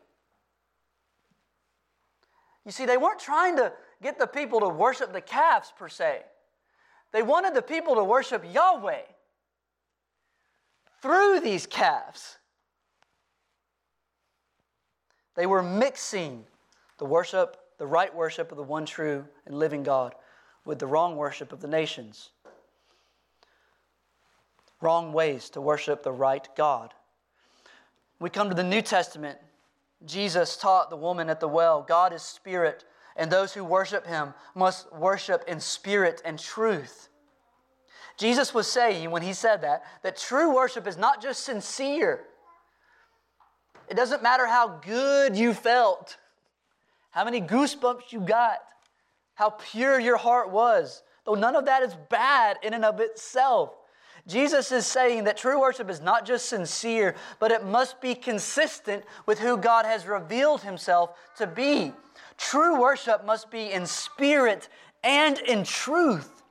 [2.65, 3.73] You see, they weren't trying to
[4.03, 6.23] get the people to worship the calves per se.
[7.13, 9.03] They wanted the people to worship Yahweh
[11.01, 12.39] through these calves.
[15.35, 16.45] They were mixing
[16.99, 20.15] the worship, the right worship of the one true and living God,
[20.65, 22.31] with the wrong worship of the nations.
[24.81, 26.95] Wrong ways to worship the right God.
[28.19, 29.39] We come to the New Testament.
[30.05, 32.85] Jesus taught the woman at the well God is spirit,
[33.17, 37.09] and those who worship him must worship in spirit and truth.
[38.17, 42.25] Jesus was saying when he said that, that true worship is not just sincere.
[43.89, 46.17] It doesn't matter how good you felt,
[47.11, 48.59] how many goosebumps you got,
[49.35, 53.75] how pure your heart was, though none of that is bad in and of itself.
[54.27, 59.05] Jesus is saying that true worship is not just sincere, but it must be consistent
[59.27, 61.93] with who God has revealed himself to be.
[62.39, 64.69] True worship must be in spirit
[65.03, 66.43] and in truth.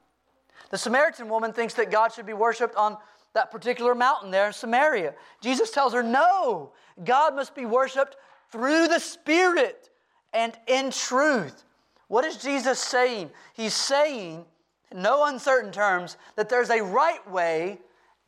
[0.69, 2.97] The Samaritan woman thinks that God should be worshiped on
[3.33, 5.15] that particular mountain there in Samaria.
[5.41, 6.71] Jesus tells her, no,
[7.03, 8.15] God must be worshiped
[8.51, 9.89] through the Spirit
[10.31, 11.63] and in truth.
[12.07, 13.31] What is Jesus saying?
[13.53, 14.45] He's saying
[14.93, 17.79] no uncertain terms, that there's a right way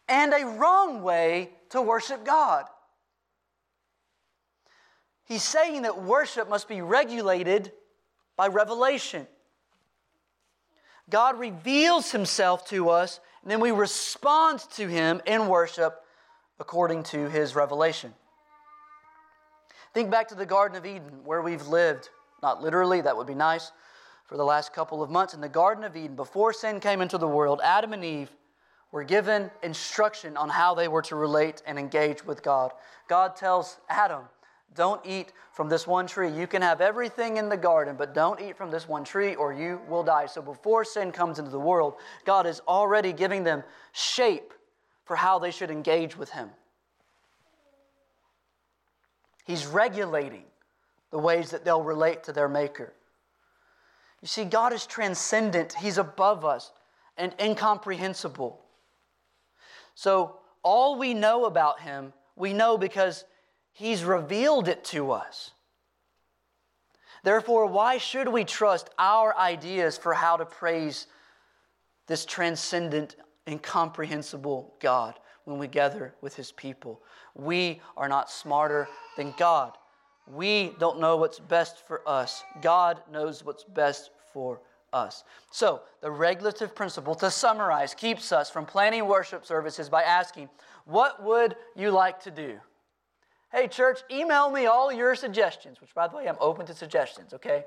[0.07, 2.65] and a wrong way to worship God.
[5.25, 7.71] He's saying that worship must be regulated
[8.35, 9.27] by revelation.
[11.09, 16.01] God reveals himself to us, and then we respond to him in worship
[16.59, 18.13] according to his revelation.
[19.93, 22.09] Think back to the Garden of Eden where we've lived.
[22.43, 23.71] Not literally, that would be nice,
[24.25, 27.17] for the last couple of months in the Garden of Eden, before sin came into
[27.17, 28.29] the world, Adam and Eve
[28.91, 32.71] were given instruction on how they were to relate and engage with God.
[33.07, 34.23] God tells Adam,
[34.73, 36.31] Don't eat from this one tree.
[36.31, 39.53] You can have everything in the garden, but don't eat from this one tree or
[39.53, 40.25] you will die.
[40.25, 44.53] So before sin comes into the world, God is already giving them shape
[45.05, 46.49] for how they should engage with Him.
[49.45, 50.45] He's regulating
[51.11, 52.93] the ways that they'll relate to their Maker.
[54.25, 56.71] You see, God is transcendent, He's above us
[57.15, 58.59] and incomprehensible.
[59.93, 63.25] So, all we know about Him, we know because
[63.71, 65.51] He's revealed it to us.
[67.21, 71.05] Therefore, why should we trust our ideas for how to praise
[72.07, 77.03] this transcendent, incomprehensible God when we gather with His people?
[77.35, 79.77] We are not smarter than God.
[80.25, 82.43] We don't know what's best for us.
[82.59, 84.59] God knows what's best for
[84.91, 85.23] us.
[85.49, 90.49] So, the regulative principle, to summarize, keeps us from planning worship services by asking,
[90.83, 92.59] What would you like to do?
[93.49, 97.33] Hey, church, email me all your suggestions, which, by the way, I'm open to suggestions,
[97.33, 97.63] okay?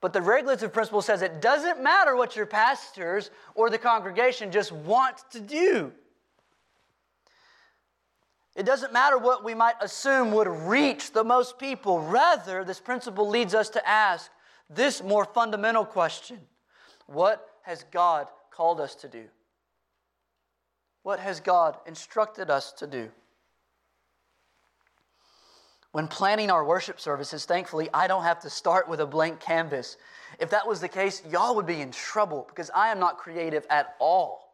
[0.00, 4.70] But the regulative principle says it doesn't matter what your pastors or the congregation just
[4.70, 5.90] want to do.
[8.54, 12.02] It doesn't matter what we might assume would reach the most people.
[12.02, 14.30] Rather, this principle leads us to ask
[14.74, 16.40] this more fundamental question
[17.06, 19.24] What has God called us to do?
[21.02, 23.10] What has God instructed us to do?
[25.92, 29.96] When planning our worship services, thankfully, I don't have to start with a blank canvas.
[30.40, 33.64] If that was the case, y'all would be in trouble because I am not creative
[33.70, 34.52] at all.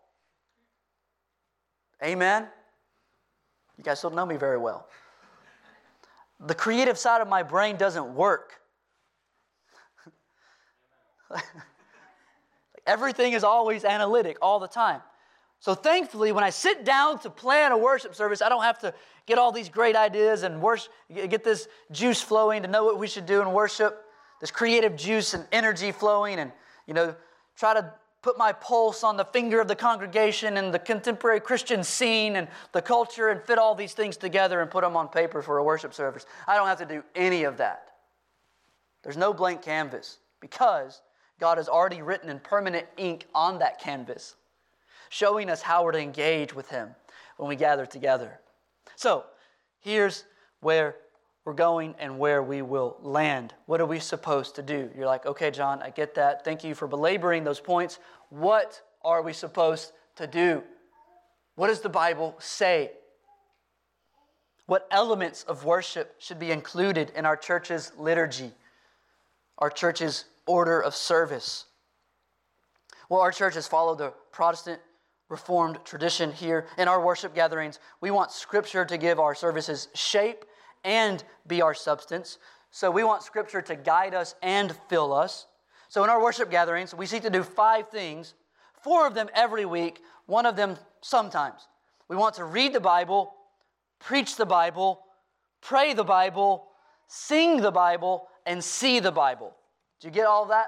[2.04, 2.46] Amen?
[3.78, 4.86] You guys don't know me very well.
[6.40, 8.59] The creative side of my brain doesn't work.
[12.86, 15.00] Everything is always analytic all the time.
[15.60, 18.94] So thankfully, when I sit down to plan a worship service, I don't have to
[19.26, 23.06] get all these great ideas and worship, get this juice flowing to know what we
[23.06, 24.06] should do in worship,
[24.40, 26.50] this creative juice and energy flowing, and
[26.86, 27.14] you know,
[27.56, 31.84] try to put my pulse on the finger of the congregation and the contemporary Christian
[31.84, 35.42] scene and the culture and fit all these things together and put them on paper
[35.42, 36.26] for a worship service.
[36.46, 37.90] I don't have to do any of that.
[39.02, 41.00] There's no blank canvas because
[41.40, 44.36] God has already written in permanent ink on that canvas,
[45.08, 46.90] showing us how we're to engage with Him
[47.38, 48.38] when we gather together.
[48.94, 49.24] So,
[49.80, 50.24] here's
[50.60, 50.96] where
[51.44, 53.54] we're going and where we will land.
[53.64, 54.90] What are we supposed to do?
[54.94, 56.44] You're like, okay, John, I get that.
[56.44, 57.98] Thank you for belaboring those points.
[58.28, 60.62] What are we supposed to do?
[61.54, 62.92] What does the Bible say?
[64.66, 68.52] What elements of worship should be included in our church's liturgy,
[69.58, 71.66] our church's order of service?
[73.08, 74.80] Well, our church has followed the Protestant
[75.28, 77.78] Reformed tradition here in our worship gatherings.
[78.00, 80.44] We want Scripture to give our services shape
[80.82, 82.38] and be our substance.
[82.72, 85.46] So we want Scripture to guide us and fill us.
[85.88, 88.34] So in our worship gatherings, we seek to do five things,
[88.82, 91.68] four of them every week, one of them sometimes.
[92.08, 93.32] We want to read the Bible,
[94.00, 95.00] preach the Bible,
[95.60, 96.66] pray the Bible,
[97.06, 99.54] sing the Bible, and see the Bible.
[100.00, 100.66] Did you get all that?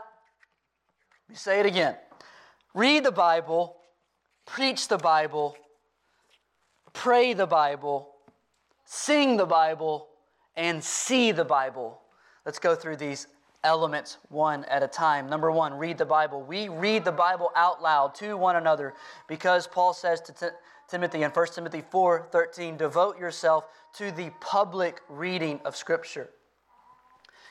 [1.29, 1.97] Let me say it again.
[2.75, 3.77] Read the Bible,
[4.45, 5.57] preach the Bible,
[6.93, 8.11] pray the Bible,
[8.85, 10.09] sing the Bible,
[10.55, 12.01] and see the Bible.
[12.45, 13.27] Let's go through these
[13.65, 15.29] elements one at a time.
[15.29, 16.43] Number one, read the Bible.
[16.43, 18.93] We read the Bible out loud to one another
[19.29, 20.57] because Paul says to T-
[20.89, 26.29] Timothy in 1 Timothy 4 13, devote yourself to the public reading of Scripture.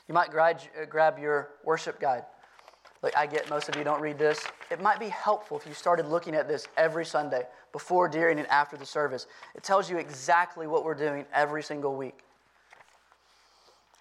[0.08, 2.24] You might grab, uh, grab your worship guide.
[3.02, 4.45] Like I get most of you don't read this.
[4.70, 8.47] It might be helpful if you started looking at this every Sunday, before, during, and
[8.47, 9.28] after the service.
[9.56, 12.20] It tells you exactly what we're doing every single week.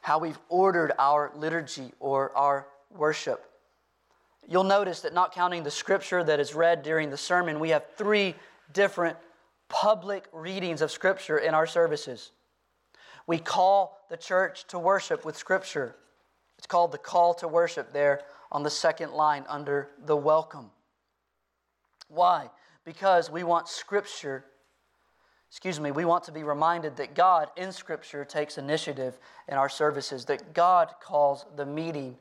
[0.03, 3.47] How we've ordered our liturgy or our worship.
[4.49, 7.85] You'll notice that not counting the scripture that is read during the sermon, we have
[7.97, 8.35] three
[8.73, 9.17] different
[9.69, 12.33] public readings of scripture in our services.
[13.31, 15.95] We call the church to worship with scripture.
[16.59, 20.73] It's called the call to worship there on the second line under the welcome.
[22.09, 22.51] Why?
[22.85, 24.47] Because we want Scripture,
[25.49, 29.17] excuse me, we want to be reminded that God in Scripture takes initiative
[29.47, 32.17] in our services, that God calls the meeting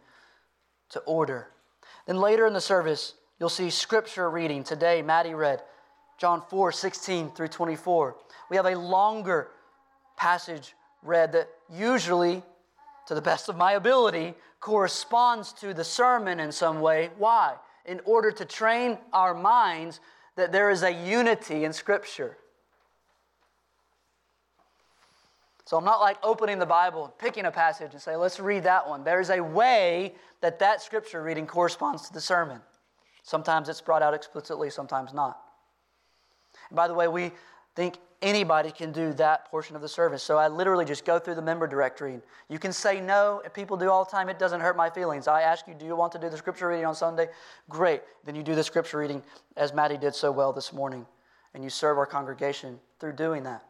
[0.89, 1.47] to order.
[2.05, 4.64] Then later in the service, you'll see Scripture reading.
[4.64, 5.64] Today, Maddie read
[6.20, 8.16] John 4 16 through 24.
[8.51, 9.47] We have a longer
[10.16, 12.43] passage read that usually,
[13.08, 17.10] to the best of my ability, corresponds to the sermon in some way.
[17.18, 17.56] Why?
[17.86, 20.00] In order to train our minds
[20.36, 22.38] that there is a unity in Scripture.
[25.70, 28.89] So I'm not like opening the Bible picking a passage and say, let's read that
[28.89, 29.04] one.
[29.04, 32.60] There's a way that that scripture reading corresponds to the sermon.
[33.22, 35.39] Sometimes it's brought out explicitly, sometimes not.
[36.70, 37.34] And by the way, we
[37.80, 40.22] think anybody can do that portion of the service.
[40.22, 42.20] So I literally just go through the member directory.
[42.50, 45.30] You can say no, if people do all the time, it doesn't hurt my feelings.
[45.30, 47.30] I ask you, do you want to do the scripture reading on Sunday?
[47.70, 48.02] Great.
[48.26, 49.24] Then you do the scripture reading
[49.56, 51.06] as Maddie did so well this morning,
[51.54, 53.64] and you serve our congregation through doing that.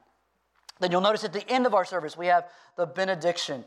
[0.79, 2.45] Then you'll notice at the end of our service, we have
[2.77, 3.63] the benediction,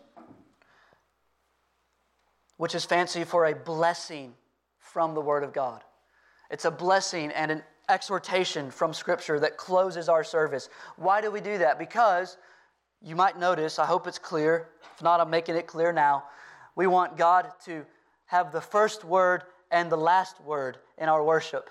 [2.57, 4.35] which is fancy for a blessing
[4.81, 5.85] from the Word of God.
[6.51, 10.69] It's a blessing and an exhortation from Scripture that closes our service.
[10.97, 11.79] Why do we do that?
[11.79, 12.37] Because
[13.01, 14.69] you might notice, I hope it's clear.
[14.95, 16.25] If not, I'm making it clear now.
[16.77, 17.85] We want God to
[18.27, 21.69] have the first word and the last word in our worship.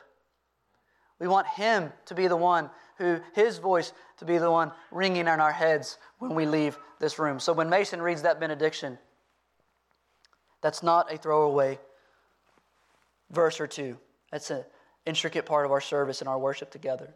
[1.20, 5.28] We want Him to be the one who, His voice to be the one ringing
[5.28, 7.40] in our heads when we leave this room.
[7.40, 8.98] So when Mason reads that benediction,
[10.62, 11.80] that's not a throwaway
[13.32, 13.98] verse or two.
[14.32, 14.66] That's a
[15.06, 17.14] intricate part of our service and our worship together.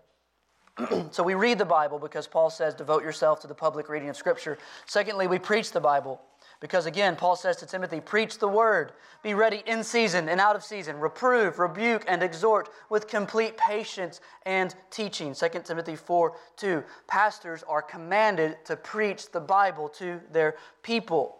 [1.11, 4.17] so we read the Bible because Paul says, devote yourself to the public reading of
[4.17, 4.57] Scripture.
[4.85, 6.21] Secondly, we preach the Bible
[6.59, 8.91] because, again, Paul says to Timothy, preach the word,
[9.23, 14.19] be ready in season and out of season, reprove, rebuke, and exhort with complete patience
[14.45, 15.33] and teaching.
[15.33, 16.83] 2 Timothy 4 2.
[17.07, 21.37] Pastors are commanded to preach the Bible to their people.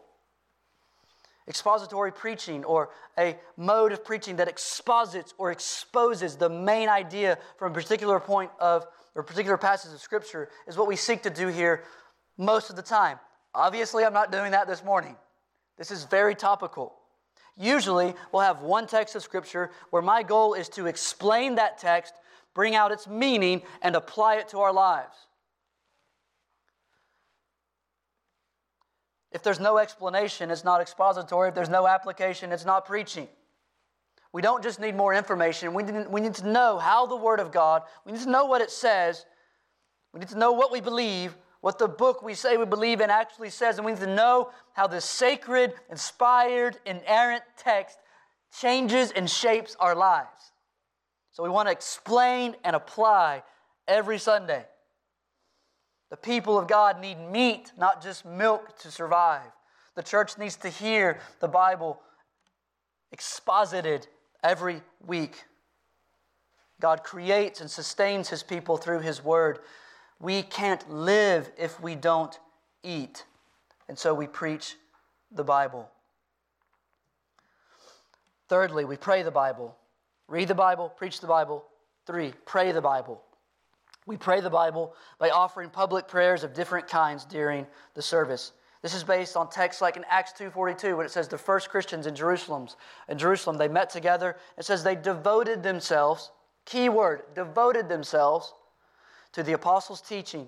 [1.47, 2.89] Expository preaching, or
[3.19, 8.51] a mode of preaching that exposits or exposes the main idea from a particular point
[8.59, 11.83] of or particular passage of Scripture, is what we seek to do here
[12.37, 13.17] most of the time.
[13.53, 15.15] Obviously, I'm not doing that this morning.
[15.77, 16.93] This is very topical.
[17.57, 22.13] Usually, we'll have one text of Scripture where my goal is to explain that text,
[22.53, 25.15] bring out its meaning, and apply it to our lives.
[29.36, 31.49] If there's no explanation, it's not expository.
[31.49, 33.27] If there's no application, it's not preaching.
[34.31, 35.73] We don't just need more information.
[35.73, 38.45] We need, we need to know how the Word of God, we need to know
[38.45, 39.25] what it says.
[40.13, 43.09] We need to know what we believe, what the book we say we believe in
[43.09, 47.97] actually says, and we need to know how this sacred, inspired, inerrant text
[48.57, 50.53] changes and shapes our lives.
[51.33, 53.43] So we want to explain and apply
[53.86, 54.65] every Sunday.
[56.16, 59.51] The people of God need meat, not just milk, to survive.
[59.95, 61.99] The church needs to hear the Bible
[63.11, 64.07] exposited
[64.41, 65.43] every week.
[66.80, 69.59] God creates and sustains his people through his word.
[70.22, 72.39] We can't live if we don't
[72.82, 73.26] eat.
[73.89, 74.78] And so we preach
[75.34, 75.89] the Bible.
[78.47, 79.76] Thirdly, we pray the Bible.
[80.30, 81.66] Read the Bible, preach the Bible.
[82.05, 83.22] Three, pray the Bible.
[84.06, 88.51] We pray the Bible by offering public prayers of different kinds during the service.
[88.82, 92.06] This is based on texts like in Acts 2:42 when it says the first Christians
[92.06, 92.68] in Jerusalem,
[93.08, 94.38] in Jerusalem they met together.
[94.58, 96.32] It says they devoted themselves,
[96.66, 98.53] key word, devoted themselves
[99.32, 100.47] to the apostles' teaching,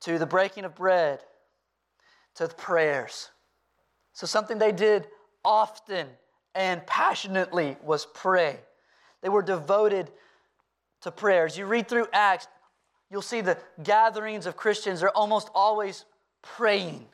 [0.00, 1.22] to the breaking of bread,
[2.34, 3.30] to the prayers.
[4.12, 5.08] So something they did
[5.44, 6.08] often
[6.56, 8.58] and passionately was pray.
[9.20, 10.10] They were devoted
[11.02, 11.56] to prayers.
[11.56, 12.48] You read through Acts,
[13.10, 16.04] you'll see the gatherings of Christians are almost always
[16.42, 17.06] praying.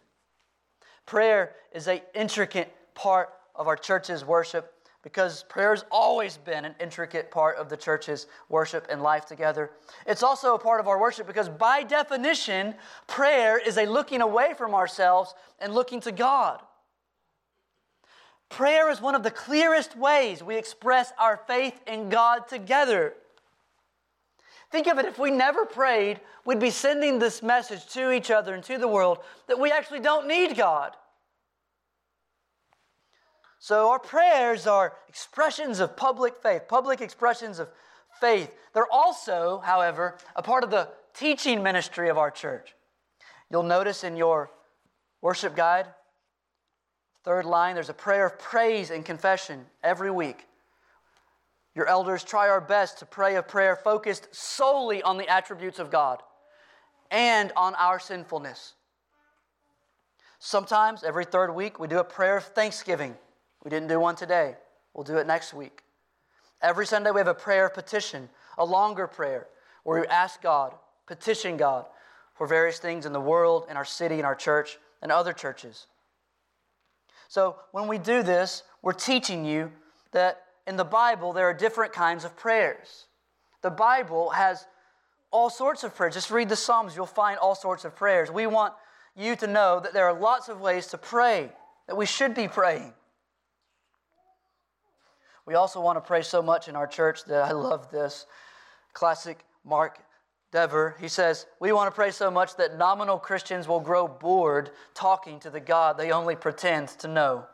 [1.07, 4.71] Prayer is an intricate part of our church's worship
[5.03, 9.71] because prayer has always been an intricate part of the church's worship and life together.
[10.07, 12.75] It's also a part of our worship because, by definition,
[13.07, 16.61] prayer is a looking away from ourselves and looking to God.
[18.49, 23.13] Prayer is one of the clearest ways we express our faith in God together.
[24.75, 28.55] Think of it if we never prayed, we'd be sending this message to each other
[28.55, 30.97] and to the world that we actually don't need God.
[33.61, 37.69] So, our prayers are expressions of public faith, public expressions of
[38.21, 38.51] faith.
[38.73, 42.75] They're also, however, a part of the teaching ministry of our church.
[43.53, 44.51] You'll notice in your
[45.23, 45.87] worship guide
[47.25, 50.47] Third line, there's a prayer of praise and confession every week.
[51.75, 55.91] Your elders try our best to pray a prayer focused solely on the attributes of
[55.91, 56.23] God
[57.11, 58.75] and on our sinfulness.
[60.39, 63.17] Sometimes, every third week, we do a prayer of thanksgiving.
[63.65, 64.57] We didn't do one today,
[64.93, 65.83] we'll do it next week.
[66.63, 69.49] Every Sunday, we have a prayer of petition, a longer prayer,
[69.83, 70.75] where we ask God,
[71.07, 71.87] petition God
[72.35, 75.87] for various things in the world, in our city, in our church, and other churches.
[77.29, 79.73] So when we do this, we're teaching you
[80.13, 83.07] that in the Bible there are different kinds of prayers.
[83.63, 84.67] The Bible has
[85.31, 86.15] all sorts of prayers.
[86.15, 88.31] Just read the Psalms, you'll find all sorts of prayers.
[88.31, 88.75] We want
[89.17, 91.51] you to know that there are lots of ways to pray,
[91.87, 92.93] that we should be praying.
[95.47, 98.27] We also want to pray so much in our church that I love this.
[98.93, 99.99] Classic Mark
[100.53, 104.71] Dever, he says, We want to pray so much that nominal Christians will grow bored
[104.95, 107.47] talking to the God they only pretend to know.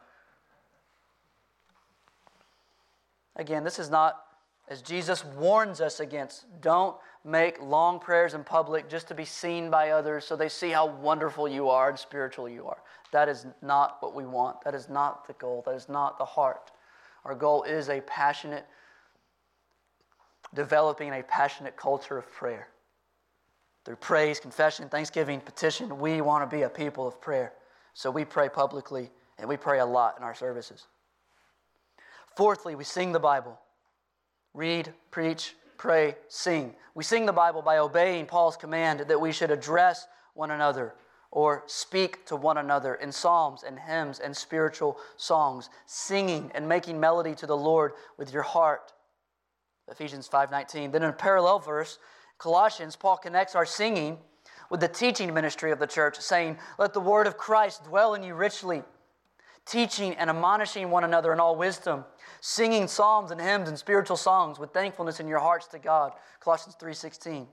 [3.37, 4.25] Again, this is not,
[4.69, 9.71] as Jesus warns us against, don't make long prayers in public just to be seen
[9.71, 12.79] by others so they see how wonderful you are and spiritual you are.
[13.13, 14.63] That is not what we want.
[14.63, 15.63] That is not the goal.
[15.67, 16.71] That is not the heart.
[17.25, 18.65] Our goal is a passionate,
[20.55, 22.69] developing a passionate culture of prayer.
[23.85, 27.53] Through praise, confession, thanksgiving, petition, we want to be a people of prayer.
[27.95, 30.87] So we pray publicly and we pray a lot in our services.
[32.37, 33.59] Fourthly, we sing the Bible.
[34.55, 36.75] Read, preach, pray, sing.
[36.95, 40.95] We sing the Bible by obeying Paul's command that we should address one another
[41.31, 46.99] or speak to one another in psalms and hymns and spiritual songs, singing and making
[46.99, 48.93] melody to the Lord with your heart.
[49.89, 50.91] Ephesians 5:19.
[50.91, 51.99] Then in a parallel verse,
[52.39, 54.19] Colossians, Paul connects our singing
[54.71, 58.23] with the teaching ministry of the church, saying, Let the word of Christ dwell in
[58.23, 58.83] you richly,
[59.67, 62.05] teaching and admonishing one another in all wisdom,
[62.41, 66.13] singing psalms and hymns and spiritual songs with thankfulness in your hearts to God.
[66.41, 67.49] Colossians 3:16.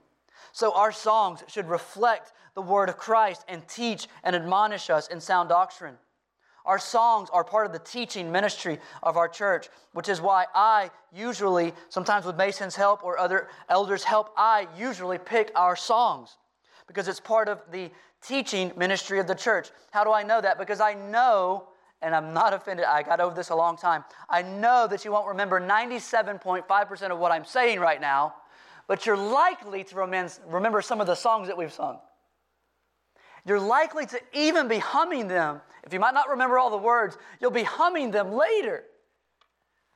[0.52, 5.20] So our songs should reflect the word of Christ and teach and admonish us in
[5.20, 5.98] sound doctrine.
[6.64, 10.90] Our songs are part of the teaching ministry of our church, which is why I
[11.12, 16.36] usually, sometimes with Mason's help or other elders' help, I usually pick our songs
[16.86, 17.90] because it's part of the
[18.20, 19.70] teaching ministry of the church.
[19.92, 20.58] How do I know that?
[20.58, 21.68] Because I know,
[22.00, 24.04] and I'm not offended, I got over this a long time.
[24.28, 28.34] I know that you won't remember 97.5% of what I'm saying right now,
[28.86, 31.98] but you're likely to remember some of the songs that we've sung.
[33.44, 37.16] You're likely to even be humming them if you might not remember all the words,
[37.40, 38.84] you'll be humming them later.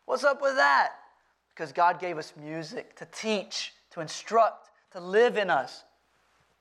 [0.06, 0.92] What's up with that?
[1.50, 5.84] Because God gave us music to teach, to instruct, to live in us,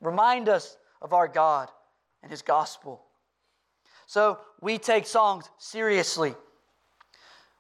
[0.01, 1.69] remind us of our God
[2.21, 3.05] and His gospel.
[4.11, 6.35] So we take songs seriously.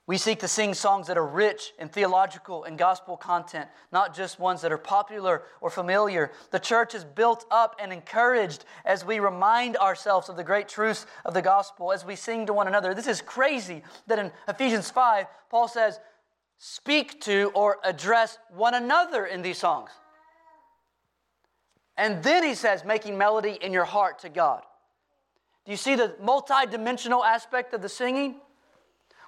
[0.05, 4.37] We seek to sing songs that are rich in theological and gospel content, not just
[4.37, 6.33] ones that are popular or familiar.
[6.49, 11.05] The church is built up and encouraged as we remind ourselves of the great truths
[11.23, 12.93] of the gospel, as we sing to one another.
[12.93, 16.01] This is crazy that in Ephesians 5, Paul says,
[16.57, 19.91] speak to or address one another in these songs.
[21.95, 24.63] And then he says, making melody in your heart to God.
[25.65, 28.35] Do you see the multi-dimensional aspect of the singing?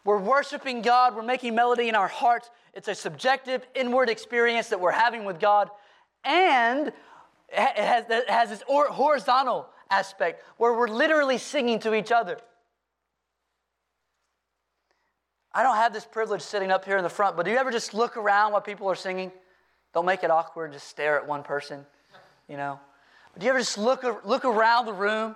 [0.03, 2.49] We're worshiping God, we're making melody in our hearts.
[2.73, 5.69] It's a subjective, inward experience that we're having with God.
[6.25, 6.87] And
[7.49, 12.37] it has, it has this horizontal aspect where we're literally singing to each other.
[15.53, 17.71] I don't have this privilege sitting up here in the front, but do you ever
[17.71, 19.31] just look around while people are singing?
[19.93, 21.85] Don't make it awkward, just stare at one person,
[22.49, 22.79] you know?
[23.31, 25.35] But do you ever just look, look around the room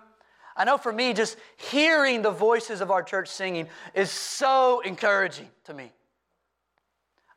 [0.57, 5.49] I know for me, just hearing the voices of our church singing is so encouraging
[5.65, 5.91] to me.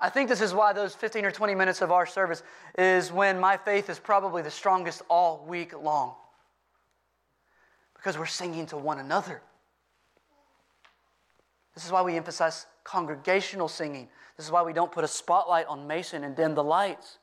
[0.00, 2.42] I think this is why those 15 or 20 minutes of our service
[2.78, 6.14] is when my faith is probably the strongest all week long.
[7.94, 9.42] Because we're singing to one another.
[11.74, 14.08] This is why we emphasize congregational singing.
[14.38, 17.18] This is why we don't put a spotlight on Mason and dim the lights.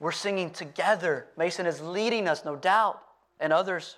[0.00, 1.28] We're singing together.
[1.38, 3.00] Mason is leading us, no doubt,
[3.38, 3.96] and others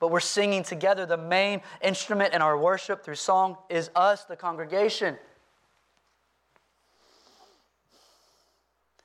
[0.00, 1.06] but we're singing together.
[1.06, 5.16] The main instrument in our worship through song is us, the congregation.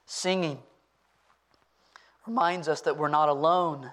[0.06, 0.60] Singing
[2.28, 3.90] reminds us that we're not alone,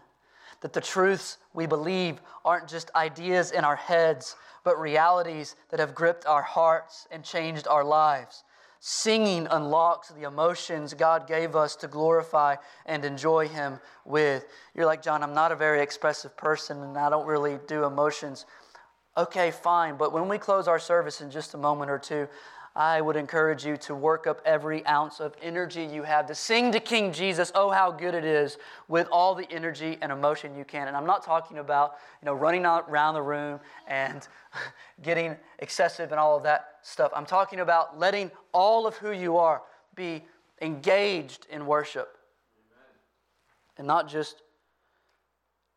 [0.61, 5.94] that the truths we believe aren't just ideas in our heads, but realities that have
[5.94, 8.44] gripped our hearts and changed our lives.
[8.83, 12.57] Singing unlocks the emotions God gave us to glorify
[12.87, 14.47] and enjoy Him with.
[14.74, 18.47] You're like, John, I'm not a very expressive person and I don't really do emotions.
[19.18, 19.99] Okay, fine.
[19.99, 22.26] But when we close our service in just a moment or two,
[22.75, 26.71] I would encourage you to work up every ounce of energy you have to sing
[26.73, 30.64] to King Jesus, oh, how good it is, with all the energy and emotion you
[30.64, 30.87] can.
[30.87, 33.59] And I'm not talking about, you know, running around the room
[33.89, 34.27] and
[35.03, 37.11] getting excessive and all of that stuff.
[37.14, 39.62] I'm talking about letting all of who you are
[39.97, 40.25] be
[40.62, 42.18] engaged in worship.
[42.57, 42.87] Amen.
[43.79, 44.43] And not just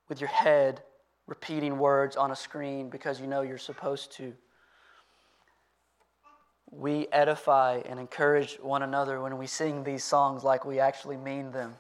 [0.09, 0.83] with your head
[1.25, 4.33] repeating words on a screen because you know you're supposed to
[6.77, 11.51] we edify and encourage one another when we sing these songs like we actually mean
[11.51, 11.75] them,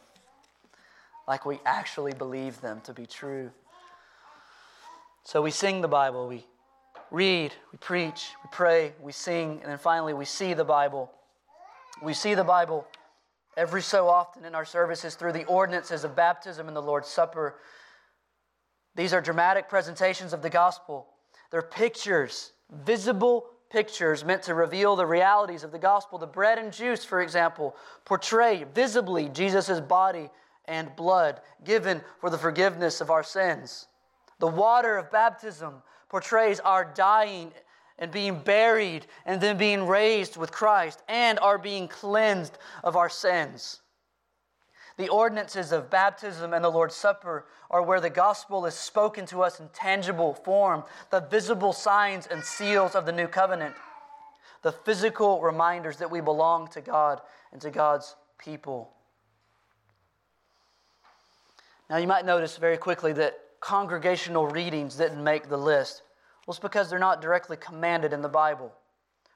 [1.27, 3.51] like we actually believe them to be true.
[5.23, 6.45] So we sing the Bible, we
[7.09, 11.11] read, we preach, we pray, we sing, and then finally we see the Bible.
[12.01, 12.85] We see the Bible
[13.55, 17.55] every so often in our services through the ordinances of baptism and the Lord's Supper.
[18.95, 21.07] These are dramatic presentations of the gospel.
[21.51, 26.19] They're pictures, visible pictures meant to reveal the realities of the gospel.
[26.19, 30.29] The bread and juice, for example, portray visibly Jesus' body
[30.65, 33.87] and blood given for the forgiveness of our sins.
[34.37, 37.51] The water of baptism portrays our dying
[37.97, 43.09] and being buried and then being raised with Christ and our being cleansed of our
[43.09, 43.81] sins.
[44.97, 49.41] The ordinances of baptism and the Lord's Supper are where the gospel is spoken to
[49.41, 53.75] us in tangible form, the visible signs and seals of the new covenant,
[54.61, 57.21] the physical reminders that we belong to God
[57.51, 58.91] and to God's people.
[61.89, 66.03] Now, you might notice very quickly that congregational readings didn't make the list.
[66.45, 68.71] Well, it's because they're not directly commanded in the Bible.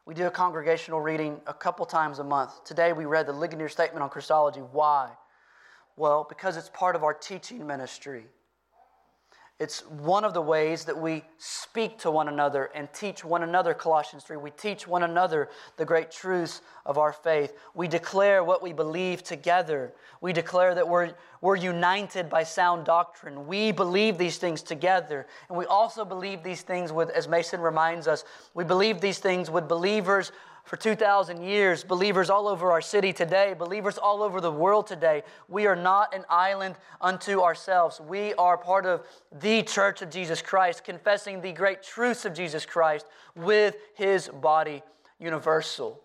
[0.06, 2.64] We do a congregational reading a couple times a month.
[2.64, 4.60] Today we read the Ligonier Statement on Christology.
[4.60, 5.12] Why?
[5.98, 8.28] Well, because it's part of our teaching ministry.
[9.60, 13.74] It's one of the ways that we speak to one another and teach one another,
[13.74, 14.38] Colossians 3.
[14.38, 17.54] We teach one another the great truths of our faith.
[17.74, 19.94] We declare what we believe together.
[20.22, 23.48] We declare that we're, we're united by sound doctrine.
[23.48, 25.26] We believe these things together.
[25.50, 29.50] And we also believe these things with, as Mason reminds us, we believe these things
[29.50, 30.32] with believers
[30.68, 35.24] for 2,000 years, believers all over our city today, believers all over the world today.
[35.48, 38.02] We are not an island unto ourselves.
[38.02, 42.66] We are part of the church of Jesus Christ, confessing the great truths of Jesus
[42.66, 44.84] Christ with his body
[45.20, 46.02] universal.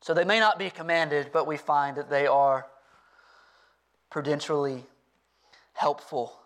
[0.00, 2.66] So they may not be commanded, but we find that they are
[4.08, 4.84] prudentially
[5.74, 6.39] helpful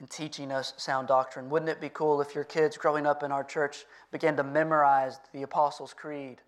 [0.00, 1.48] in teaching us sound doctrine.
[1.50, 5.18] Wouldn't it be cool if your kids growing up in our church began to memorize
[5.32, 6.38] the Apostles' Creed,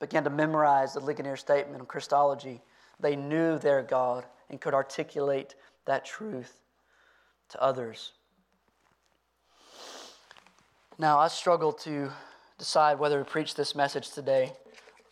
[0.00, 2.62] began to memorize the Ligonier Statement of Christology?
[3.00, 5.54] They knew their God and could articulate
[5.86, 6.60] that truth
[7.50, 8.12] to others.
[10.98, 12.10] Now, I struggle to
[12.58, 14.52] decide whether to preach this message today.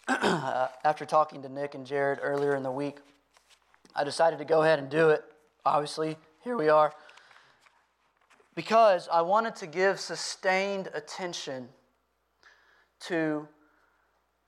[0.09, 2.99] Uh, after talking to Nick and Jared earlier in the week,
[3.97, 5.25] I decided to go ahead and do it.
[5.65, 6.17] Obviously,
[6.47, 6.93] here we are.
[8.55, 11.69] Because I wanted to give sustained attention
[13.01, 13.49] to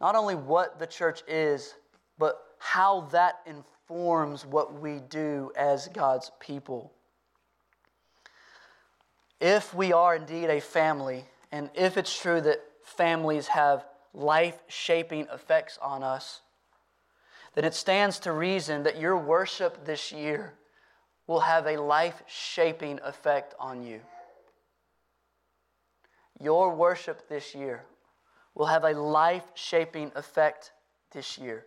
[0.01, 1.75] not only what the church is,
[2.17, 6.93] but how that informs what we do as God's people.
[9.41, 13.85] If we are indeed a family, and if it's true that families have
[14.15, 16.43] life shaping effects on us,
[17.57, 20.55] then it stands to reason that your worship this year
[21.29, 24.01] will have a life shaping effect on you.
[26.41, 27.85] Your worship this year
[28.55, 30.73] will have a life shaping effect
[31.13, 31.67] this year.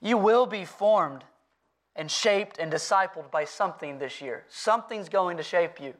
[0.00, 1.24] You will be formed
[1.96, 4.44] and shaped and discipled by something this year.
[4.48, 5.94] Something's going to shape you,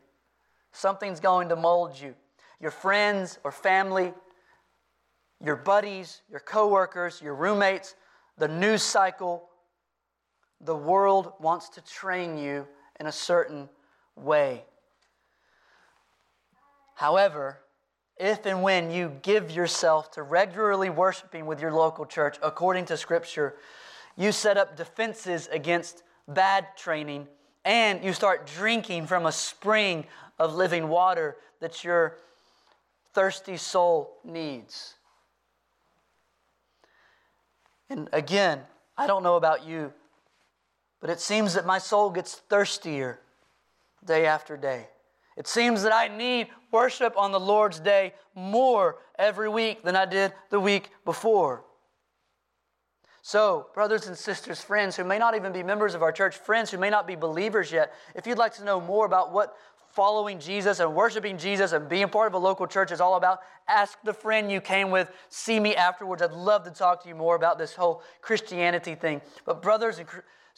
[0.72, 2.14] something's going to mold you.
[2.60, 4.12] Your friends or family,
[5.42, 7.94] your buddies, your coworkers, your roommates,
[8.36, 9.49] the news cycle,
[10.60, 12.66] the world wants to train you
[12.98, 13.68] in a certain
[14.14, 14.64] way.
[16.94, 17.60] However,
[18.18, 22.96] if and when you give yourself to regularly worshiping with your local church according to
[22.98, 23.56] Scripture,
[24.16, 27.26] you set up defenses against bad training
[27.64, 30.04] and you start drinking from a spring
[30.38, 32.18] of living water that your
[33.14, 34.94] thirsty soul needs.
[37.88, 38.60] And again,
[38.96, 39.92] I don't know about you,
[41.00, 43.20] but it seems that my soul gets thirstier
[44.04, 44.88] day after day.
[45.36, 50.04] It seems that I need worship on the Lord's day more every week than I
[50.04, 51.64] did the week before.
[53.22, 56.70] So, brothers and sisters, friends who may not even be members of our church, friends
[56.70, 59.56] who may not be believers yet, if you'd like to know more about what
[59.92, 63.40] following Jesus and worshiping Jesus and being part of a local church is all about,
[63.68, 66.22] ask the friend you came with, see me afterwards.
[66.22, 69.20] I'd love to talk to you more about this whole Christianity thing.
[69.44, 70.08] But, brothers and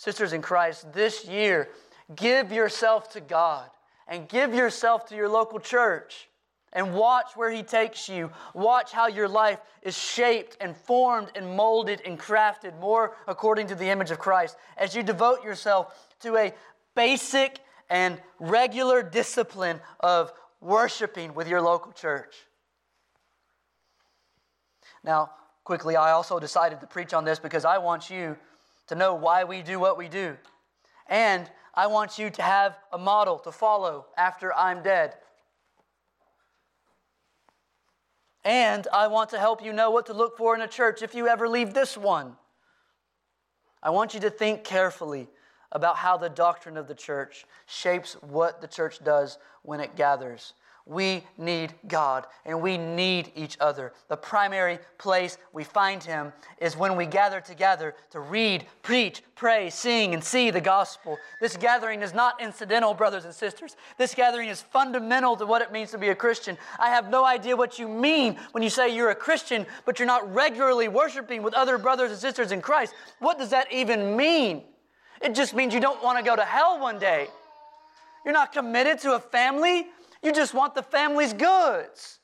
[0.02, 1.68] sisters in Christ, this year,
[2.16, 3.70] give yourself to God
[4.08, 6.28] and give yourself to your local church
[6.72, 8.32] and watch where He takes you.
[8.52, 13.76] Watch how your life is shaped and formed and molded and crafted more according to
[13.76, 16.52] the image of Christ as you devote yourself to a
[16.96, 22.34] basic and regular discipline of worshiping with your local church.
[25.04, 25.30] Now,
[25.62, 28.36] quickly, I also decided to preach on this because I want you
[28.92, 30.36] to know why we do what we do.
[31.06, 35.14] And I want you to have a model to follow after I'm dead.
[38.44, 41.14] And I want to help you know what to look for in a church if
[41.14, 42.36] you ever leave this one.
[43.82, 45.26] I want you to think carefully
[45.70, 50.52] about how the doctrine of the church shapes what the church does when it gathers.
[50.84, 53.92] We need God and we need each other.
[54.08, 59.70] The primary place we find Him is when we gather together to read, preach, pray,
[59.70, 61.18] sing, and see the gospel.
[61.40, 63.76] This gathering is not incidental, brothers and sisters.
[63.96, 66.58] This gathering is fundamental to what it means to be a Christian.
[66.78, 70.06] I have no idea what you mean when you say you're a Christian, but you're
[70.06, 72.92] not regularly worshiping with other brothers and sisters in Christ.
[73.20, 74.64] What does that even mean?
[75.20, 77.28] It just means you don't want to go to hell one day.
[78.24, 79.86] You're not committed to a family.
[80.22, 82.20] You just want the family's goods.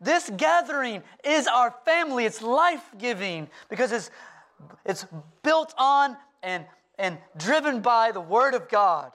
[0.00, 2.26] This gathering is our family.
[2.26, 4.10] It's life giving because it's,
[4.84, 5.06] it's
[5.42, 6.66] built on and,
[6.98, 9.12] and driven by the Word of God.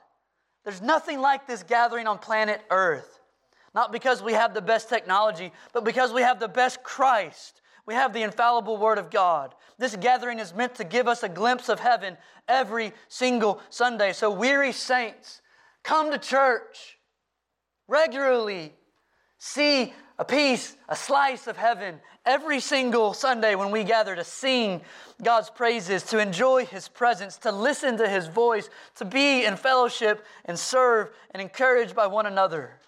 [0.63, 3.19] There's nothing like this gathering on planet Earth.
[3.73, 7.61] Not because we have the best technology, but because we have the best Christ.
[7.85, 9.55] We have the infallible Word of God.
[9.77, 14.13] This gathering is meant to give us a glimpse of heaven every single Sunday.
[14.13, 15.41] So, weary saints,
[15.83, 16.99] come to church
[17.91, 18.73] regularly.
[19.37, 24.81] See a piece, a slice of heaven every single Sunday when we gather to sing
[25.21, 30.25] God's praises, to enjoy His presence, to listen to His voice, to be in fellowship
[30.45, 32.79] and serve and encouraged by one another.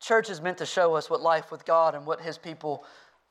[0.00, 2.84] Church is meant to show us what life with God and what His people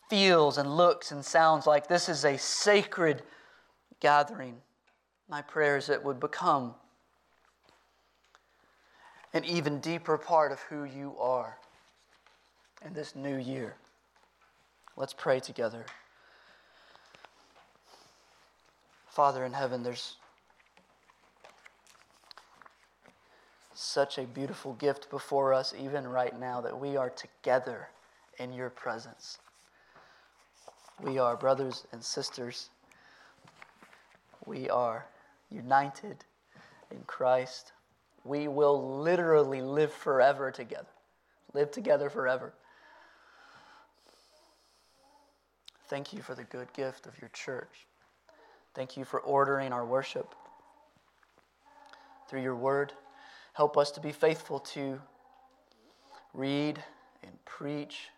[0.10, 1.88] feels and looks and sounds like.
[1.88, 3.22] This is a sacred
[4.02, 4.58] gathering.
[5.30, 6.76] My prayer is it would become
[9.36, 11.58] an even deeper part of who you are
[12.86, 13.76] in this new year.
[14.96, 15.86] Let's pray together.
[19.10, 20.16] Father in heaven, there's
[23.74, 27.90] such a beautiful gift before us, even right now, that we are together
[28.40, 29.40] in your presence.
[31.02, 32.70] We are brothers and sisters.
[34.46, 35.08] We are
[35.50, 36.24] united
[36.90, 37.74] in Christ
[38.26, 40.88] we will literally live forever together.
[41.54, 42.54] live together forever.
[45.88, 47.86] Thank you for the good gift of your church.
[48.74, 50.36] Thank you for ordering our worship
[52.28, 52.92] through your word.
[53.54, 55.00] Help us to be faithful to
[56.34, 56.84] read
[57.24, 58.10] and preach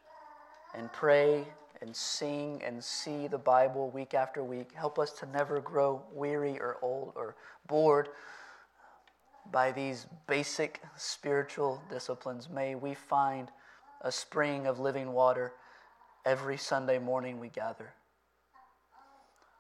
[0.74, 1.46] and pray
[1.82, 4.72] and sing and see the Bible week after week.
[4.74, 7.36] Help us to never grow weary or old or
[7.68, 8.10] bored
[9.52, 12.50] by these basic spiritual disciplines.
[12.50, 13.50] May we find
[14.02, 15.54] a spring of living water
[16.26, 17.94] every Sunday morning we gather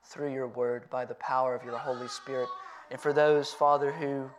[0.03, 2.49] through your word by the power of your Holy Spirit.
[2.91, 4.29] And for those, Father, who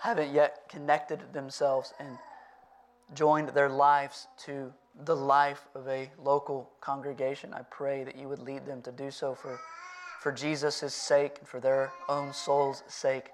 [0.00, 2.18] haven't yet connected themselves and
[3.14, 4.72] joined their lives to
[5.04, 9.10] the life of a local congregation, I pray that you would lead them to do
[9.10, 9.58] so for,
[10.20, 13.30] for Jesus' sake and for their own soul's sake,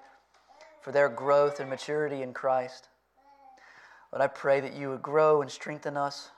[0.85, 2.89] for their growth and maturity in Christ.
[4.13, 6.31] But I pray that you would grow and strengthen us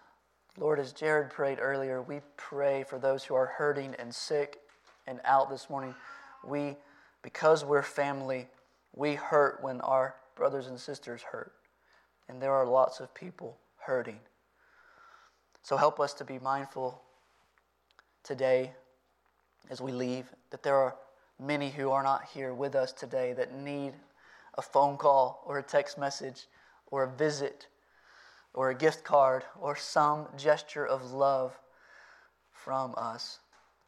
[0.58, 4.60] Lord, as Jared prayed earlier, we pray for those who are hurting and sick
[5.06, 5.94] and out this morning.
[6.42, 6.76] We,
[7.20, 8.48] because we're family,
[8.94, 11.52] we hurt when our brothers and sisters hurt.
[12.28, 14.18] And there are lots of people hurting.
[15.62, 17.02] So help us to be mindful
[18.24, 18.72] today
[19.68, 20.96] as we leave that there are
[21.38, 23.92] many who are not here with us today that need
[24.56, 26.46] a phone call or a text message
[26.86, 27.66] or a visit
[28.54, 31.58] or a gift card or some gesture of love
[32.52, 33.40] from us.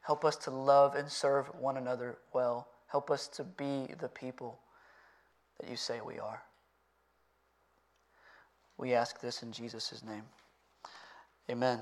[0.02, 2.68] Help us to love and serve one another well.
[2.86, 4.58] Help us to be the people
[5.60, 6.42] that you say we are.
[8.76, 10.24] We ask this in Jesus' name.
[11.50, 11.80] Amen.